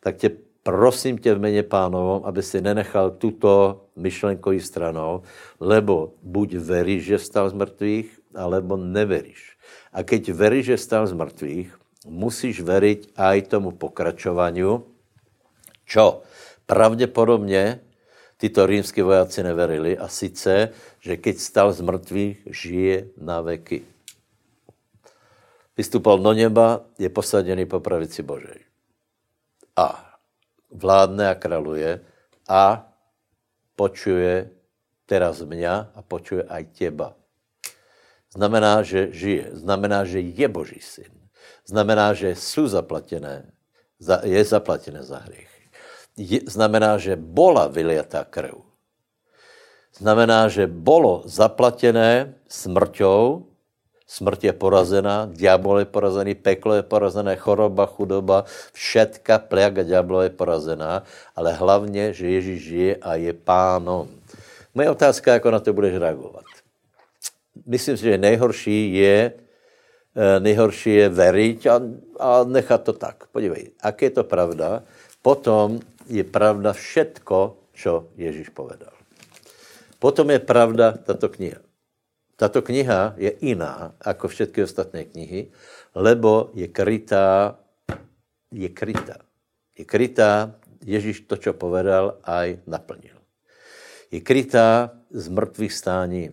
tak 0.00 0.16
tě 0.16 0.30
prosím 0.62 1.18
tě 1.18 1.34
v 1.34 1.40
jméně 1.40 1.62
pánovom, 1.62 2.24
aby 2.24 2.42
si 2.42 2.60
nenechal 2.60 3.10
tuto 3.10 3.84
myšlenkový 3.96 4.60
stranou, 4.60 5.22
lebo 5.60 6.12
buď 6.22 6.54
veríš, 6.54 7.02
že 7.04 7.18
stal 7.18 7.48
z 7.50 7.56
mrtvých, 7.56 8.08
alebo 8.36 8.76
neveríš. 8.76 9.56
A 9.92 10.04
keď 10.04 10.32
veríš, 10.32 10.76
že 10.76 10.84
stal 10.84 11.06
z 11.08 11.16
mrtvých, 11.16 11.68
musíš 12.08 12.60
veriť 12.60 13.16
aj 13.16 13.36
tomu 13.48 13.72
pokračovaniu, 13.72 14.84
čo 15.88 16.22
pravděpodobně 16.68 17.80
tyto 18.36 18.66
rímsky 18.66 19.02
vojáci 19.02 19.42
neverili 19.42 19.98
a 19.98 20.06
sice, 20.08 20.70
že 21.00 21.16
keď 21.16 21.36
stal 21.38 21.72
z 21.72 21.80
mrtvých, 21.80 22.36
žije 22.46 22.96
na 23.18 23.40
veky. 23.40 23.82
Vystupal 25.74 26.18
do 26.22 26.30
neba, 26.36 26.86
je 26.98 27.08
posadený 27.10 27.66
po 27.66 27.80
pravici 27.80 28.22
Božej. 28.22 28.62
A 29.74 30.14
vládne 30.70 31.30
a 31.30 31.34
kraluje 31.34 31.98
a 32.46 32.86
počuje 33.74 34.50
teraz 35.06 35.42
mě 35.42 35.70
a 35.70 36.02
počuje 36.02 36.42
aj 36.44 36.64
těba. 36.74 37.14
Znamená, 38.34 38.82
že 38.82 39.08
žije. 39.10 39.50
Znamená, 39.56 40.04
že 40.04 40.20
je 40.20 40.46
Boží 40.48 40.80
syn. 40.82 41.10
Znamená, 41.66 42.14
že 42.14 42.34
jsou 42.34 42.66
zaplatené, 42.66 43.50
je 44.22 44.44
zaplatené 44.44 45.02
za 45.02 45.18
hřích. 45.18 45.57
Znamená, 46.50 46.98
že 46.98 47.14
bola 47.14 47.70
vyliatá 47.70 48.26
krv. 48.26 48.58
Znamená, 49.94 50.50
že 50.50 50.66
bolo 50.66 51.22
zaplatené 51.26 52.34
smrťou 52.50 53.48
Smrt 54.08 54.40
je 54.40 54.56
porazená, 54.56 55.28
diabol 55.28 55.84
je 55.84 55.88
porazený, 55.92 56.32
peklo 56.32 56.80
je 56.80 56.80
porazené, 56.80 57.36
choroba, 57.36 57.84
chudoba, 57.84 58.48
všetka 58.72 59.52
pliaga 59.52 59.84
diablo 59.84 60.24
je 60.24 60.32
porazená, 60.32 61.04
ale 61.36 61.52
hlavně, 61.52 62.16
že 62.16 62.24
Ježíš 62.24 62.60
žije 62.62 62.92
a 63.04 63.20
je 63.20 63.32
pánom. 63.36 64.08
Moje 64.72 64.90
otázka, 64.90 65.32
jako 65.36 65.50
na 65.50 65.60
to 65.60 65.76
budeš 65.76 66.00
reagovat. 66.00 66.48
Myslím 67.68 67.96
si, 67.96 68.04
že 68.08 68.18
nejhorší 68.18 68.78
je, 68.96 69.32
eh, 70.16 70.40
nejhorší 70.40 70.92
je 71.04 71.06
veriť 71.08 71.60
a, 71.68 71.74
a 72.16 72.28
nechat 72.48 72.88
to 72.88 72.96
tak. 72.96 73.28
Podívej, 73.28 73.76
ak 73.76 74.02
je 74.02 74.10
to 74.10 74.24
pravda, 74.24 74.88
potom 75.20 75.84
je 76.08 76.24
pravda 76.24 76.72
všetko, 76.72 77.70
čo 77.76 78.10
Ježíš 78.16 78.50
povedal. 78.50 78.92
Potom 80.00 80.30
je 80.32 80.40
pravda 80.40 80.96
tato 80.96 81.28
kniha. 81.28 81.60
Tato 82.38 82.62
kniha 82.62 83.14
je 83.18 83.34
jiná 83.40 83.94
jako 84.06 84.28
všechny 84.28 84.62
ostatné 84.62 85.04
knihy, 85.04 85.50
lebo 85.94 86.50
je 86.54 86.68
krytá, 86.68 87.58
je 88.54 88.68
krytá. 88.68 89.18
Je 89.78 89.84
krytá, 89.84 90.54
Ježíš 90.82 91.26
to, 91.26 91.36
čo 91.36 91.52
povedal, 91.52 92.22
aj 92.22 92.62
naplnil. 92.66 93.18
Je 94.10 94.22
krytá 94.22 94.94
z 95.10 95.28
mrtvých 95.28 95.74
stání. 95.74 96.24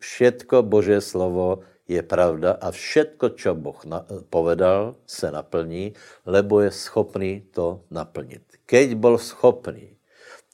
Všetko 0.00 0.62
Boží 0.62 1.00
slovo 1.00 1.62
je 1.88 2.02
pravda 2.02 2.58
a 2.58 2.74
všetko, 2.74 3.38
čo 3.38 3.54
Boh 3.54 3.78
na, 3.86 4.02
povedal, 4.30 4.98
se 5.06 5.30
naplní, 5.30 5.94
lebo 6.26 6.60
je 6.60 6.70
schopný 6.70 7.46
to 7.50 7.86
naplnit. 7.90 8.42
Keď 8.66 8.94
byl 8.94 9.18
schopný, 9.18 9.96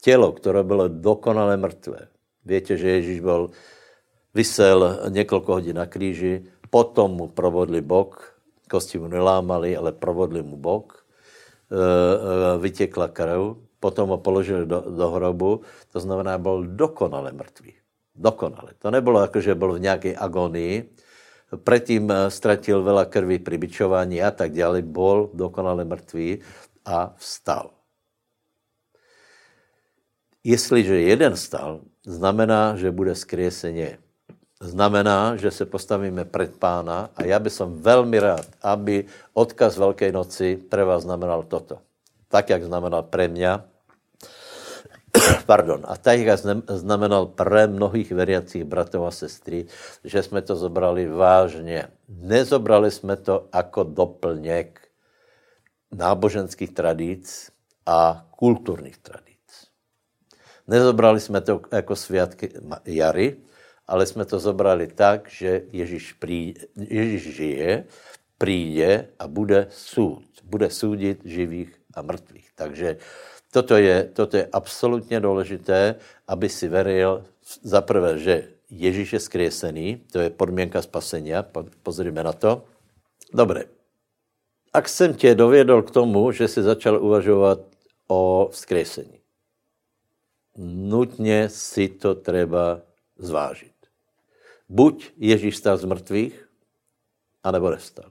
tělo, 0.01 0.31
které 0.31 0.63
bylo 0.63 0.87
dokonale 0.87 1.57
mrtvé, 1.57 2.07
víte, 2.45 2.77
že 2.77 2.89
Ježíš 2.89 3.19
byl 3.19 3.49
Vysel 4.33 4.99
několik 5.09 5.45
hodin 5.45 5.75
na 5.75 5.85
kříži, 5.85 6.43
potom 6.69 7.11
mu 7.11 7.27
provodli 7.27 7.81
bok, 7.81 8.33
kosti 8.69 8.97
mu 8.97 9.07
nelámali, 9.07 9.77
ale 9.77 9.93
provodli 9.93 10.41
mu 10.41 10.57
bok, 10.57 11.05
e, 11.69 11.77
e, 11.77 12.57
vytěkla 12.57 13.07
krev, 13.13 13.61
potom 13.79 14.09
ho 14.09 14.17
položili 14.17 14.65
do, 14.65 14.81
do 14.81 15.09
hrobu, 15.09 15.61
to 15.93 15.99
znamená, 15.99 16.37
byl 16.37 16.65
dokonale 16.65 17.31
mrtvý. 17.31 17.73
Dokonale. 18.15 18.73
To 18.79 18.91
nebylo 18.91 19.21
jako, 19.21 19.41
že 19.41 19.55
byl 19.55 19.73
v 19.73 19.79
nějaké 19.79 20.15
agonii, 20.15 20.89
předtím 21.57 22.11
e, 22.11 22.31
ztratil 22.31 22.83
veľa 22.83 23.05
krví 23.05 23.39
při 23.39 23.57
bičování 23.57 24.23
a 24.23 24.31
tak 24.31 24.53
dále, 24.53 24.81
byl 24.81 25.29
dokonale 25.33 25.85
mrtvý 25.85 26.39
a 26.85 27.13
vstal. 27.17 27.71
Jestliže 30.43 31.01
jeden 31.01 31.35
stal, 31.35 31.79
znamená, 32.05 32.75
že 32.75 32.91
bude 32.91 33.15
skrieseně 33.15 33.97
znamená, 34.63 35.35
že 35.35 35.51
se 35.51 35.65
postavíme 35.65 36.25
před 36.25 36.57
pána 36.57 37.09
a 37.15 37.23
já 37.23 37.39
bych 37.39 37.59
velmi 37.59 38.19
rád, 38.19 38.45
aby 38.61 39.05
odkaz 39.33 39.77
Velké 39.77 40.11
noci 40.11 40.55
pre 40.55 40.83
vás 40.83 41.03
znamenal 41.03 41.43
toto. 41.43 41.77
Tak, 42.27 42.49
jak 42.49 42.63
znamenal 42.63 43.03
pre 43.03 43.27
mě, 43.27 43.59
pardon, 45.45 45.81
a 45.87 45.97
tak, 45.97 46.19
jak 46.19 46.39
znamenal 46.67 47.25
pre 47.25 47.67
mnohých 47.67 48.11
veriacích 48.11 48.63
bratov 48.63 49.07
a 49.07 49.11
sestry, 49.11 49.65
že 50.03 50.23
jsme 50.23 50.41
to 50.41 50.55
zobrali 50.55 51.07
vážně. 51.07 51.87
Nezobrali 52.09 52.91
jsme 52.91 53.15
to 53.15 53.47
jako 53.53 53.83
doplněk 53.83 54.81
náboženských 55.91 56.73
tradic, 56.73 57.53
a 57.85 58.27
kulturních 58.37 58.97
tradic. 58.97 59.33
Nezobrali 60.67 61.19
jsme 61.19 61.41
to 61.41 61.61
jako 61.71 61.95
světky 61.95 62.49
jary, 62.85 63.37
ale 63.87 64.05
jsme 64.05 64.25
to 64.25 64.39
zobrali 64.39 64.87
tak, 64.87 65.29
že 65.29 65.61
Ježíš, 65.71 66.13
přijde, 66.13 66.61
Ježíš 66.75 67.35
žije, 67.35 67.85
přijde 68.37 69.07
a 69.19 69.27
bude 69.27 69.67
soud. 69.69 70.23
Bude 70.43 70.69
soudit 70.69 71.21
živých 71.25 71.81
a 71.93 72.01
mrtvých. 72.01 72.49
Takže 72.55 72.97
toto 73.53 73.77
je, 73.77 74.09
toto 74.13 74.37
je 74.37 74.49
absolutně 74.49 75.19
důležité, 75.19 75.95
aby 76.27 76.49
si 76.49 76.67
veril 76.67 77.23
za 77.61 77.81
prvé, 77.81 78.17
že 78.17 78.49
Ježíš 78.69 79.13
je 79.13 79.19
skriesený, 79.19 80.09
to 80.09 80.19
je 80.19 80.29
podmínka 80.33 80.81
spasení, 80.81 81.31
pozrime 81.85 82.23
na 82.23 82.33
to. 82.33 82.65
Dobré. 83.33 83.69
Ak 84.73 84.89
jsem 84.89 85.13
tě 85.13 85.35
dovědol 85.35 85.81
k 85.81 85.91
tomu, 85.91 86.31
že 86.31 86.47
jsi 86.47 86.63
začal 86.63 86.97
uvažovat 86.97 87.59
o 88.07 88.49
vzkriesení, 88.51 89.19
nutně 90.57 91.49
si 91.49 91.87
to 91.89 92.15
treba 92.15 92.81
zvážit. 93.17 93.73
Buď 94.69 95.13
Ježíš 95.17 95.57
stal 95.57 95.77
z 95.77 95.85
mrtvých, 95.85 96.49
anebo 97.43 97.69
nestal. 97.69 98.09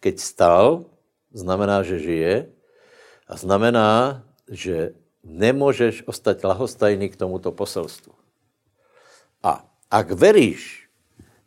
Keď 0.00 0.18
stal, 0.18 0.84
znamená, 1.30 1.82
že 1.82 1.98
žije 1.98 2.50
a 3.28 3.36
znamená, 3.36 4.22
že 4.50 4.92
nemůžeš 5.24 6.04
ostať 6.06 6.44
lahostajný 6.44 7.08
k 7.08 7.16
tomuto 7.16 7.52
poselstvu. 7.52 8.12
A 9.44 9.64
ak 9.88 10.12
veríš, 10.12 10.84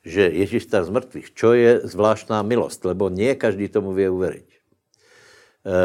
že 0.08 0.32
Ježíš 0.32 0.72
stal 0.72 0.88
z 0.88 0.94
mrtvých, 0.94 1.28
čo 1.36 1.52
je 1.52 1.84
zvláštná 1.84 2.40
milost, 2.42 2.80
lebo 2.88 3.12
nie 3.12 3.36
každý 3.36 3.68
tomu 3.68 3.92
vie 3.92 4.08
uveriť. 4.08 4.50
E, 4.50 4.60
e, 5.68 5.80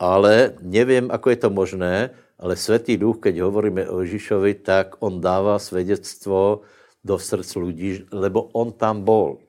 ale 0.00 0.56
nevím, 0.64 1.12
ako 1.12 1.26
je 1.28 1.38
to 1.38 1.50
možné, 1.52 1.94
ale 2.40 2.54
Svetý 2.56 2.96
Duch, 2.96 3.20
keď 3.20 3.44
hovoríme 3.44 3.90
o 3.92 4.00
Ježíšovi, 4.00 4.62
tak 4.64 4.96
on 5.04 5.20
dává 5.20 5.60
svedectvo 5.60 6.64
do 7.04 7.18
srdc 7.18 7.50
lidí, 7.60 7.90
lebo 8.08 8.48
on 8.56 8.72
tam 8.72 9.04
bol. 9.04 9.42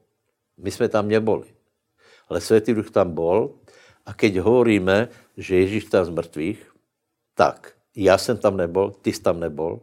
My 0.60 0.68
jsme 0.74 0.90
tam 0.92 1.08
neboli. 1.08 1.48
Ale 2.28 2.44
Svetý 2.44 2.76
Duch 2.76 2.92
tam 2.92 3.16
bol 3.16 3.56
a 4.04 4.12
keď 4.12 4.42
hovoríme, 4.44 5.08
že 5.40 5.56
Ježíš 5.56 5.88
tam 5.88 6.06
z 6.06 6.12
mrtvých, 6.12 6.60
tak 7.34 7.74
já 7.96 8.18
jsem 8.18 8.38
tam 8.38 8.58
nebol, 8.58 8.92
ty 8.92 9.14
jsi 9.14 9.22
tam 9.22 9.40
nebol, 9.40 9.80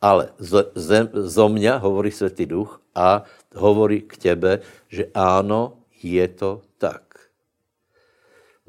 ale 0.00 0.32
z, 0.38 0.70
z, 0.74 1.10
zo 1.12 1.46
mňa 1.50 1.76
hovorí 1.82 2.14
Svetý 2.14 2.46
Duch 2.46 2.78
a 2.94 3.26
hovorí 3.52 4.06
k 4.06 4.16
tebe, 4.16 4.62
že 4.88 5.10
áno, 5.12 5.82
je 6.00 6.22
to 6.30 6.62
tak. 6.78 7.10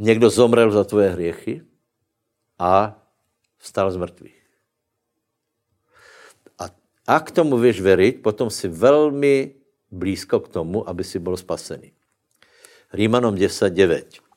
Někdo 0.02 0.30
zomrel 0.30 0.72
za 0.72 0.84
tvoje 0.84 1.14
hriechy 1.14 1.62
a 2.60 2.98
vstal 3.62 3.92
z 3.92 3.98
mrtvých. 4.02 4.42
A 6.60 6.74
ak 7.08 7.32
tomu 7.32 7.62
věš 7.62 7.80
veriť, 7.82 8.14
potom 8.26 8.50
si 8.50 8.68
velmi 8.68 9.54
blízko 9.94 10.40
k 10.40 10.48
tomu, 10.48 10.90
aby 10.90 11.04
si 11.06 11.20
byl 11.20 11.38
spasený. 11.38 11.94
Rímanom 12.92 13.38
10, 13.38 13.70
9. 13.70 14.31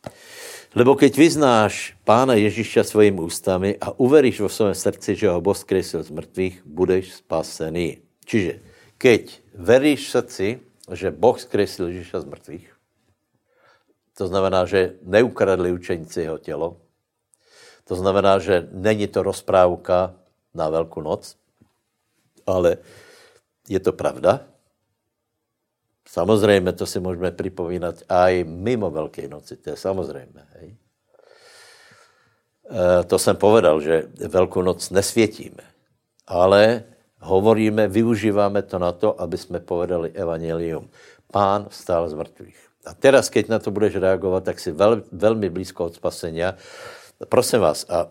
Lebo 0.75 0.99
keď 0.99 1.15
vyznáš 1.15 1.95
Pána 2.03 2.35
Ježíša 2.35 2.83
svojimi 2.83 3.23
ústami 3.23 3.79
a 3.79 3.95
uveríš 3.95 4.43
vo 4.43 4.51
svém 4.51 4.75
srdci, 4.75 5.15
že 5.15 5.31
ho 5.31 5.39
Boh 5.39 5.55
skresil 5.55 6.03
z 6.03 6.11
mrtvých, 6.11 6.67
budeš 6.67 7.23
spasený. 7.23 8.03
Čiže 8.27 8.59
keď 8.99 9.39
veríš 9.55 10.11
v 10.11 10.15
srdci, 10.19 10.47
že 10.91 11.15
Boh 11.15 11.39
skresil 11.39 11.95
Ježíša 11.95 12.27
z 12.27 12.31
mrtvých, 12.31 12.67
to 14.19 14.27
znamená, 14.27 14.67
že 14.67 14.99
neukradli 15.07 15.71
učeníci 15.71 16.27
jeho 16.27 16.43
tělo, 16.43 16.83
to 17.87 17.95
znamená, 17.95 18.43
že 18.43 18.67
není 18.75 19.07
to 19.07 19.23
rozprávka 19.23 20.19
na 20.55 20.75
Velkou 20.75 21.07
noc, 21.07 21.39
ale 22.47 22.83
je 23.71 23.79
to 23.79 23.93
pravda. 23.95 24.54
Samozřejmě 26.15 26.73
to 26.73 26.87
si 26.87 27.01
můžeme 27.01 27.31
připomínat 27.35 28.07
i 28.09 28.45
mimo 28.47 28.91
Velké 28.91 29.29
noci, 29.29 29.57
to 29.57 29.71
je 29.71 29.77
samozřejmé. 29.77 30.47
Hej. 30.55 30.77
E, 32.71 33.05
to 33.05 33.19
jsem 33.19 33.37
povedal, 33.37 33.81
že 33.81 34.07
Velkou 34.29 34.63
noc 34.63 34.91
nesvětíme, 34.91 35.67
ale 36.27 36.85
hovoríme, 37.19 37.89
využíváme 37.89 38.63
to 38.63 38.79
na 38.79 38.93
to, 38.93 39.21
aby 39.21 39.35
jsme 39.39 39.59
povedali 39.61 40.15
evangelium. 40.15 40.87
Pán 41.33 41.67
vstal 41.67 42.07
z 42.07 42.15
mrtvých. 42.15 42.61
A 42.87 42.95
teraz, 42.95 43.27
keď 43.27 43.49
na 43.49 43.59
to 43.59 43.75
budeš 43.75 43.99
reagovat, 43.99 44.45
tak 44.47 44.63
si 44.63 44.71
vel, 44.71 45.03
velmi 45.11 45.51
blízko 45.51 45.91
od 45.91 45.99
spasenia. 45.99 46.55
Prosím 47.27 47.67
vás, 47.67 47.91
a 47.91 48.07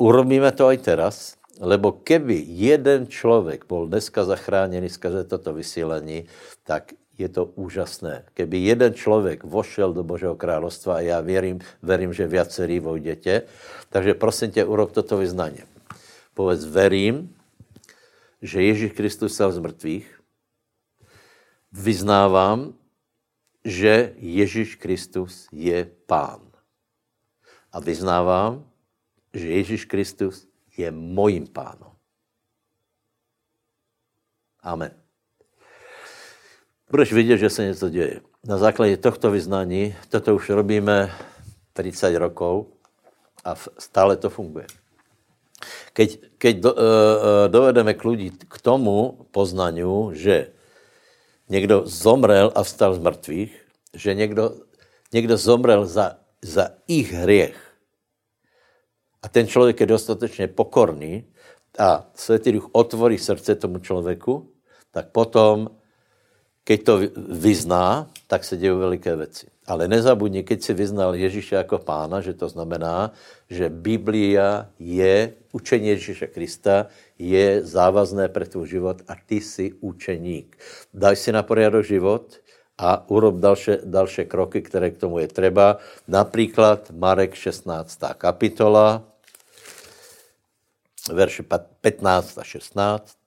urobíme 0.00 0.48
to 0.56 0.72
aj 0.72 0.78
teraz, 0.78 1.36
lebo 1.60 1.92
keby 2.00 2.48
jeden 2.48 3.12
člověk 3.12 3.68
byl 3.68 3.92
dneska 3.92 4.24
zachráněný 4.24 4.88
skrze 4.88 5.24
toto 5.24 5.52
vysílení, 5.52 6.24
tak 6.64 6.96
je 7.18 7.28
to 7.28 7.44
úžasné. 7.56 8.28
Keby 8.36 8.58
jeden 8.58 8.94
člověk 8.94 9.44
vošel 9.44 9.92
do 9.92 10.04
Božího 10.04 10.36
královstva 10.36 10.96
a 10.96 11.00
já 11.00 11.20
věřím, 11.20 11.60
verím, 11.82 12.12
že 12.12 12.28
viacerí 12.28 12.80
vojdete, 12.80 13.42
takže 13.88 14.14
prosím 14.14 14.50
tě, 14.50 14.64
urob 14.64 14.92
toto 14.92 15.16
vyznání. 15.16 15.64
Povedz, 16.34 16.64
verím, 16.64 17.36
že 18.42 18.62
Ježíš 18.62 18.92
Kristus 18.92 19.34
stal 19.34 19.52
z 19.52 19.58
mrtvých, 19.58 20.20
vyznávám, 21.72 22.74
že 23.64 24.12
Ježíš 24.16 24.76
Kristus 24.76 25.48
je 25.52 25.88
Pán. 26.06 26.40
A 27.72 27.80
vyznávám, 27.80 28.64
že 29.34 29.48
Ježíš 29.48 29.84
Kristus 29.84 30.46
je 30.76 30.92
mojím 30.92 31.48
pánom. 31.48 31.92
Amen 34.62 35.05
budeš 36.90 37.12
vidět, 37.12 37.38
že 37.38 37.50
se 37.50 37.64
něco 37.64 37.88
děje. 37.88 38.20
Na 38.44 38.58
základě 38.58 38.96
tohto 38.96 39.30
vyznání, 39.30 39.94
toto 40.08 40.34
už 40.34 40.50
robíme 40.50 41.10
30 41.72 42.18
rokov 42.18 42.66
a 43.44 43.54
stále 43.78 44.16
to 44.16 44.30
funguje. 44.30 44.66
Keď, 45.92 46.08
keď 46.38 46.54
do, 46.60 46.70
uh, 46.72 46.78
dovedeme 47.48 47.96
k 47.96 48.04
ľudí 48.04 48.28
k 48.36 48.54
tomu 48.60 49.24
poznaniu, 49.32 50.12
že 50.12 50.52
někdo 51.48 51.82
zomrel 51.88 52.52
a 52.54 52.62
vstal 52.62 52.94
z 52.94 52.98
mrtvých, 52.98 53.52
že 53.94 54.14
někdo, 54.14 54.54
někdo 55.12 55.36
zomrel 55.36 55.86
za, 55.86 56.20
za 56.42 56.68
ich 56.86 57.12
hriech 57.12 57.56
a 59.22 59.28
ten 59.28 59.46
člověk 59.46 59.80
je 59.80 59.86
dostatečně 59.86 60.48
pokorný 60.48 61.24
a 61.78 62.10
Světý 62.14 62.52
Duch 62.52 62.68
otvorí 62.72 63.18
srdce 63.18 63.54
tomu 63.54 63.78
člověku, 63.78 64.52
tak 64.90 65.10
potom 65.10 65.68
keď 66.66 66.78
to 66.82 66.94
vyzná, 67.30 68.10
tak 68.26 68.44
se 68.44 68.56
dějí 68.56 68.74
veliké 68.74 69.16
věci. 69.16 69.46
Ale 69.66 69.86
nezabudni, 69.88 70.42
keď 70.42 70.62
si 70.62 70.74
vyznal 70.74 71.14
Ježíše 71.14 71.54
jako 71.54 71.78
pána, 71.78 72.18
že 72.20 72.34
to 72.34 72.50
znamená, 72.50 73.14
že 73.50 73.70
Biblia 73.70 74.66
je, 74.78 75.34
učení 75.52 75.88
Ježíše 75.88 76.26
Krista 76.26 76.86
je 77.18 77.62
závazné 77.62 78.28
pro 78.28 78.46
tvůj 78.46 78.66
život 78.66 79.02
a 79.08 79.14
ty 79.26 79.38
jsi 79.40 79.72
učeník. 79.80 80.58
Daj 80.94 81.16
si 81.16 81.30
na 81.32 81.42
poriadok 81.42 81.86
život 81.86 82.34
a 82.78 83.10
urob 83.10 83.38
další, 83.38 83.86
další 83.86 84.24
kroky, 84.26 84.62
které 84.62 84.90
k 84.90 84.98
tomu 84.98 85.18
je 85.18 85.28
třeba. 85.28 85.78
Například 86.08 86.90
Marek 86.90 87.34
16. 87.34 87.98
kapitola, 88.18 89.02
verše 91.12 91.42
15 91.80 92.38
a 92.38 92.44
16. 92.44 93.25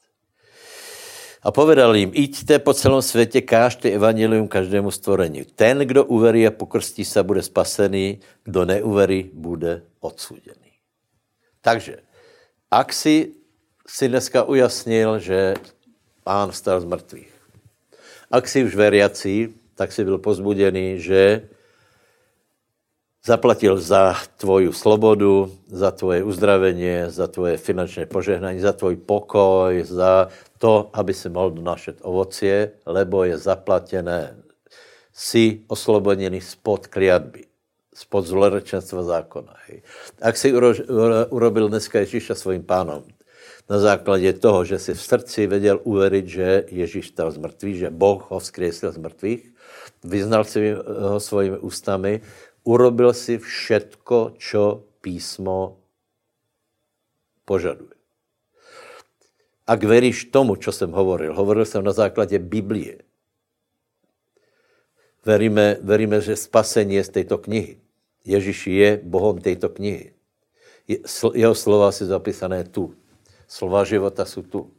A 1.43 1.51
povedal 1.51 1.95
jim, 1.95 2.11
ijďte 2.13 2.59
po 2.59 2.73
celém 2.73 3.01
světě, 3.01 3.41
kážte 3.41 3.89
evangelium 3.89 4.47
každému 4.47 4.91
stvorení. 4.91 5.45
Ten, 5.55 5.79
kdo 5.79 6.05
uverí 6.05 6.47
a 6.47 6.51
pokrstí 6.51 7.05
se, 7.05 7.23
bude 7.23 7.41
spasený, 7.41 8.19
kdo 8.43 8.65
neuverí, 8.65 9.29
bude 9.33 9.81
odsuděný. 9.99 10.71
Takže, 11.61 11.99
ak 12.71 12.93
si, 12.93 13.31
si 13.87 14.07
dneska 14.07 14.43
ujasnil, 14.43 15.19
že 15.19 15.55
pán 16.23 16.51
vstal 16.51 16.81
z 16.81 16.85
mrtvých, 16.85 17.33
ak 18.31 18.47
si 18.47 18.63
už 18.63 18.75
veriací, 18.75 19.55
tak 19.75 19.91
si 19.91 20.03
byl 20.03 20.17
pozbudený, 20.17 20.99
že 20.99 21.47
zaplatil 23.25 23.77
za 23.77 24.15
tvoju 24.37 24.71
slobodu, 24.71 25.51
za 25.67 25.91
tvoje 25.91 26.23
uzdravení, 26.23 27.11
za 27.11 27.27
tvoje 27.27 27.57
finančné 27.57 28.05
požehnání, 28.05 28.59
za 28.59 28.73
tvoj 28.73 28.95
pokoj, 28.95 29.83
za 29.83 30.27
to, 30.57 30.89
aby 30.93 31.13
si 31.13 31.29
mohl 31.29 31.51
donášet 31.51 31.99
ovocie, 32.01 32.71
lebo 32.85 33.23
je 33.23 33.37
zaplatené. 33.37 34.35
Jsi 35.13 35.67
oslobodený 35.67 36.41
spod 36.41 36.87
kliatby, 36.87 37.43
spod 37.91 38.23
zlorečenstva 38.23 39.03
zákona. 39.03 39.53
Hej. 39.67 39.83
Ak 40.23 40.39
si 40.39 40.55
urobil 41.29 41.67
dneska 41.67 41.99
Ježíša 41.99 42.39
svým 42.39 42.63
pánom, 42.63 43.03
na 43.69 43.79
základě 43.79 44.33
toho, 44.33 44.65
že 44.65 44.79
si 44.79 44.93
v 44.93 45.01
srdci 45.01 45.47
věděl 45.47 45.79
uveriť, 45.83 46.25
že 46.25 46.63
Ježíš 46.71 47.07
stal 47.07 47.31
z 47.31 47.37
mrtvých, 47.37 47.77
že 47.77 47.89
Boh 47.89 48.25
ho 48.31 48.39
vzkriesil 48.39 48.91
z 48.91 48.97
mrtvých, 48.97 49.43
vyznal 50.03 50.43
si 50.43 50.73
ho 50.73 51.19
svými 51.19 51.57
ústami, 51.61 52.21
urobil 52.63 53.13
si 53.13 53.37
všetko, 53.37 54.35
čo 54.37 54.83
písmo 55.01 55.79
požaduje. 57.45 57.95
Ak 59.69 59.85
veríš 59.85 60.33
tomu, 60.33 60.57
čo 60.57 60.73
jsem 60.73 60.89
hovoril, 60.89 61.33
hovoril 61.33 61.65
jsem 61.65 61.83
na 61.83 61.93
základě 61.93 62.39
Biblie. 62.39 62.97
Veríme, 65.25 65.77
veríme, 65.81 66.21
že 66.21 66.35
spasení 66.35 66.95
je 66.95 67.03
z 67.03 67.09
této 67.09 67.37
knihy. 67.37 67.77
Ježíš 68.25 68.67
je 68.67 68.89
Bohom 69.03 69.37
této 69.37 69.69
knihy. 69.69 70.13
Jeho 71.33 71.55
slova 71.55 71.91
jsou 71.91 72.05
zapísané 72.05 72.63
tu. 72.63 72.93
Slova 73.47 73.85
života 73.85 74.25
jsou 74.25 74.41
tu. 74.41 74.71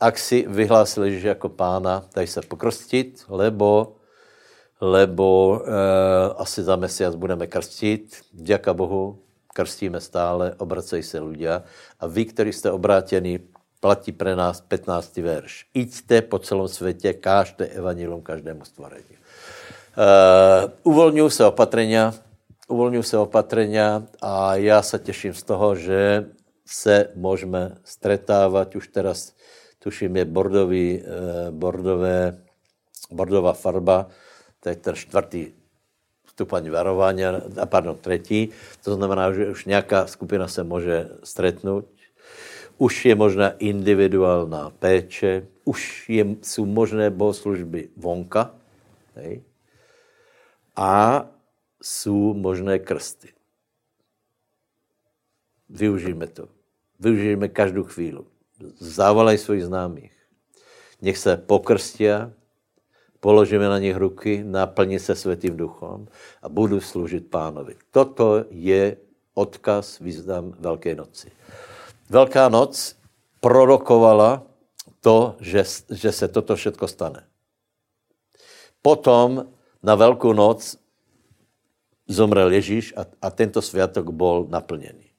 Ak 0.00 0.18
si 0.18 0.48
vyhlásil 0.48 1.04
Ježíš 1.04 1.22
jako 1.22 1.48
pána, 1.48 2.08
daj 2.14 2.26
se 2.26 2.40
pokrstit, 2.42 3.24
lebo, 3.28 3.96
lebo 4.82 5.62
e, 5.62 5.70
asi 6.42 6.62
za 6.62 6.76
mesiac 6.76 7.14
budeme 7.14 7.46
krstit. 7.46 8.16
Děka 8.32 8.74
Bohu, 8.74 9.18
krstíme 9.54 10.00
stále, 10.00 10.58
obracej 10.58 11.02
se 11.02 11.20
ľudia. 11.22 11.62
A 12.00 12.06
vy, 12.06 12.24
kteří 12.24 12.52
jste 12.52 12.70
obrátěni, 12.70 13.40
platí 13.80 14.12
pre 14.12 14.36
nás 14.36 14.60
15. 14.60 15.16
verš. 15.16 15.66
Iďte 15.74 16.22
po 16.22 16.38
celém 16.38 16.68
světě, 16.68 17.12
kážte 17.12 17.66
evanilum 17.66 18.22
každému 18.22 18.64
stvorení. 18.64 19.14
Uh, 19.92 20.70
uvolňují 20.82 21.30
se 21.30 21.44
opatrenia, 21.44 22.14
uvolňují 22.68 23.04
se 23.04 23.18
opatrenia 23.18 24.02
a 24.22 24.56
já 24.56 24.82
se 24.82 24.98
těším 24.98 25.34
z 25.34 25.42
toho, 25.42 25.74
že 25.76 26.26
se 26.66 27.08
můžeme 27.14 27.76
stretávat 27.84 28.76
už 28.76 28.88
teraz, 28.88 29.32
tuším, 29.78 30.16
je 30.16 30.24
bordový, 30.24 31.02
uh, 31.02 31.50
bordové, 31.50 32.38
bordová 33.10 33.52
farba, 33.52 34.08
to 34.62 34.68
je 34.68 34.76
ten 34.76 34.94
čtvrtý 34.94 35.52
stupaň 36.26 36.70
varování, 36.70 37.24
a 37.60 37.66
pardon, 37.66 37.98
třetí. 37.98 38.48
To 38.84 38.94
znamená, 38.94 39.32
že 39.32 39.50
už 39.50 39.64
nějaká 39.64 40.06
skupina 40.06 40.48
se 40.48 40.62
může 40.62 41.08
stretnout. 41.24 41.84
Už 42.78 43.04
je 43.04 43.14
možná 43.14 43.50
individuální 43.50 44.70
péče, 44.78 45.46
už 45.64 46.08
je, 46.08 46.26
jsou 46.42 46.66
možné 46.66 47.10
bohoslužby 47.10 47.88
vonka. 47.96 48.54
Hej? 49.14 49.42
A 50.76 51.26
jsou 51.82 52.34
možné 52.34 52.78
krsty. 52.78 53.28
Využijeme 55.68 56.26
to. 56.26 56.48
Využijeme 57.00 57.48
každou 57.48 57.84
chvíli. 57.84 58.24
Závalaj 58.78 59.38
svých 59.38 59.64
známých. 59.64 60.12
Nech 61.02 61.18
se 61.18 61.36
pokrstia, 61.36 62.30
položíme 63.22 63.68
na 63.70 63.78
nich 63.78 63.96
ruky, 63.96 64.42
naplní 64.42 64.98
se 64.98 65.14
světým 65.14 65.56
duchom 65.56 66.10
a 66.42 66.48
budu 66.48 66.80
služit 66.82 67.30
pánovi. 67.30 67.78
Toto 67.94 68.44
je 68.50 68.96
odkaz 69.34 70.02
význam 70.02 70.54
Velké 70.58 70.94
noci. 70.94 71.30
Velká 72.10 72.48
noc 72.48 72.98
prorokovala 73.40 74.42
to, 75.00 75.38
že, 75.40 75.64
že 75.90 76.12
se 76.12 76.28
toto 76.28 76.56
všechno 76.58 76.88
stane. 76.88 77.22
Potom 78.82 79.46
na 79.82 79.94
Velkou 79.94 80.32
noc 80.32 80.76
zomrel 82.10 82.52
Ježíš 82.52 82.94
a, 82.98 83.06
a 83.22 83.30
tento 83.30 83.62
sviatok 83.62 84.10
byl 84.10 84.46
naplněný. 84.50 85.14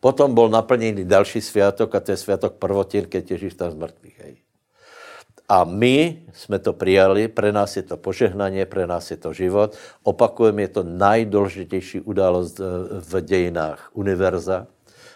Potom 0.00 0.34
byl 0.34 0.48
naplněný 0.48 1.04
další 1.04 1.40
sviatok 1.40 1.94
a 1.94 2.00
to 2.00 2.10
je 2.10 2.16
sviatok 2.16 2.54
prvotin, 2.62 3.04
keď 3.10 3.30
Ježíš 3.30 3.54
tam 3.54 3.70
z 3.70 3.74
mrtvých. 3.74 4.18
Hej. 4.18 4.49
A 5.50 5.64
my 5.66 6.22
jsme 6.32 6.58
to 6.58 6.72
přijali, 6.72 7.28
pre 7.28 7.52
nás 7.52 7.76
je 7.76 7.82
to 7.82 7.96
požehnaně, 7.96 8.66
pre 8.66 8.86
nás 8.86 9.10
je 9.10 9.16
to 9.16 9.32
život. 9.34 9.74
Opakujeme, 10.02 10.62
je 10.62 10.68
to 10.68 10.82
nejdůležitější 10.82 12.00
událost 12.00 12.60
eh, 12.60 12.64
v 13.00 13.20
dějinách 13.20 13.90
univerza 13.92 14.66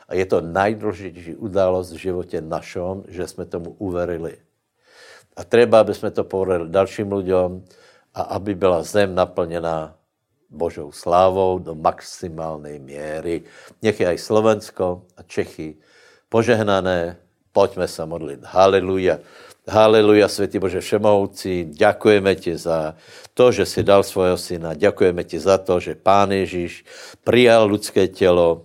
a 0.09 0.14
je 0.14 0.26
to 0.26 0.41
nejdůležitější 0.41 1.35
událost 1.35 1.93
v 1.93 1.97
životě 2.11 2.41
našom, 2.41 3.05
že 3.09 3.26
jsme 3.26 3.47
tomu 3.47 3.78
uverili. 3.78 4.37
A 5.37 5.45
třeba, 5.45 5.80
aby 5.80 5.95
jsme 5.95 6.11
to 6.11 6.24
povedali 6.24 6.70
dalším 6.70 7.12
lidem 7.12 7.62
a 8.14 8.22
aby 8.22 8.55
byla 8.55 8.82
zem 8.82 9.14
naplněná 9.14 9.95
Božou 10.51 10.93
slávou 10.93 11.59
do 11.59 11.74
maximální 11.74 12.78
míry. 12.78 13.43
Nech 13.82 14.01
je 14.01 14.07
aj 14.07 14.18
Slovensko 14.18 15.03
a 15.16 15.22
Čechy 15.22 15.78
požehnané. 16.28 17.16
Pojďme 17.53 17.89
se 17.89 18.07
modlit. 18.07 18.41
Haleluja. 18.43 19.18
Haleluja, 19.69 20.29
Světý 20.29 20.59
Bože 20.59 20.81
Všemohoucí, 20.81 21.65
děkujeme 21.65 22.35
ti 22.35 22.57
za 22.57 22.95
to, 23.35 23.53
že 23.53 23.67
si 23.67 23.83
dal 23.83 24.03
svojho 24.03 24.37
syna. 24.37 24.75
Děkujeme 24.75 25.25
ti 25.25 25.41
za 25.41 25.59
to, 25.59 25.81
že 25.81 25.95
Pán 25.95 26.33
Ježíš 26.33 26.85
přijal 27.25 27.67
lidské 27.67 28.09
tělo, 28.09 28.62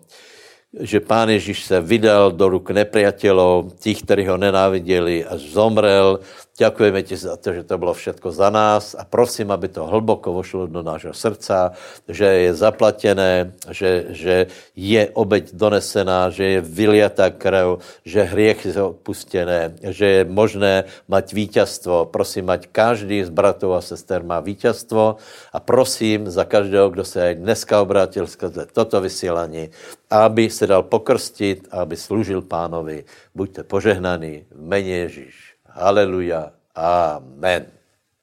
že 0.79 0.99
Pán 0.99 1.29
Ježíš 1.29 1.63
se 1.63 1.81
vydal 1.81 2.31
do 2.31 2.49
ruk 2.49 2.71
nepriateľov, 2.75 3.79
těch, 3.79 4.03
kteří 4.03 4.27
ho 4.27 4.37
nenáviděli, 4.37 5.25
až 5.25 5.41
zomrel 5.41 6.19
Děkujeme 6.59 7.03
ti 7.07 7.15
za 7.15 7.39
to, 7.39 7.55
že 7.55 7.63
to 7.63 7.77
bylo 7.79 7.93
všetko 7.95 8.35
za 8.35 8.49
nás 8.51 8.91
a 8.91 9.07
prosím, 9.07 9.51
aby 9.55 9.71
to 9.71 9.87
hlboko 9.87 10.35
vošlo 10.35 10.67
do 10.67 10.83
nášho 10.83 11.15
srdca, 11.15 11.71
že 12.03 12.27
je 12.27 12.51
zaplatené, 12.51 13.55
že, 13.71 14.11
že 14.11 14.35
je 14.75 15.07
obeď 15.07 15.55
donesená, 15.55 16.27
že 16.35 16.43
je 16.43 16.59
vyliatá 16.59 17.31
krev, 17.31 17.79
že 18.03 18.27
hriech 18.27 18.75
je 18.75 18.75
odpustené, 18.75 19.79
že 19.79 20.05
je 20.05 20.21
možné 20.27 20.91
mať 21.07 21.31
víťazstvo. 21.31 22.11
Prosím, 22.11 22.51
mať 22.51 22.67
každý 22.67 23.23
z 23.23 23.31
bratov 23.31 23.79
a 23.79 23.81
sester 23.81 24.19
má 24.19 24.43
víťazstvo 24.43 25.15
a 25.55 25.57
prosím 25.63 26.27
za 26.27 26.43
každého, 26.43 26.91
kdo 26.91 27.07
se 27.07 27.23
aj 27.23 27.33
dneska 27.39 27.79
obrátil 27.79 28.27
skrze 28.27 28.67
toto 28.67 28.99
vysílání, 28.99 29.71
aby 30.11 30.51
se 30.51 30.67
dal 30.67 30.83
pokrstit 30.83 31.71
aby 31.71 31.95
služil 31.95 32.41
pánovi. 32.41 33.05
Buďte 33.35 33.63
požehnaní 33.63 34.43
v 34.51 34.61
mene 34.61 35.07
Ježíš. 35.07 35.48
Haleluja. 35.73 36.51
Amen. 36.75 37.78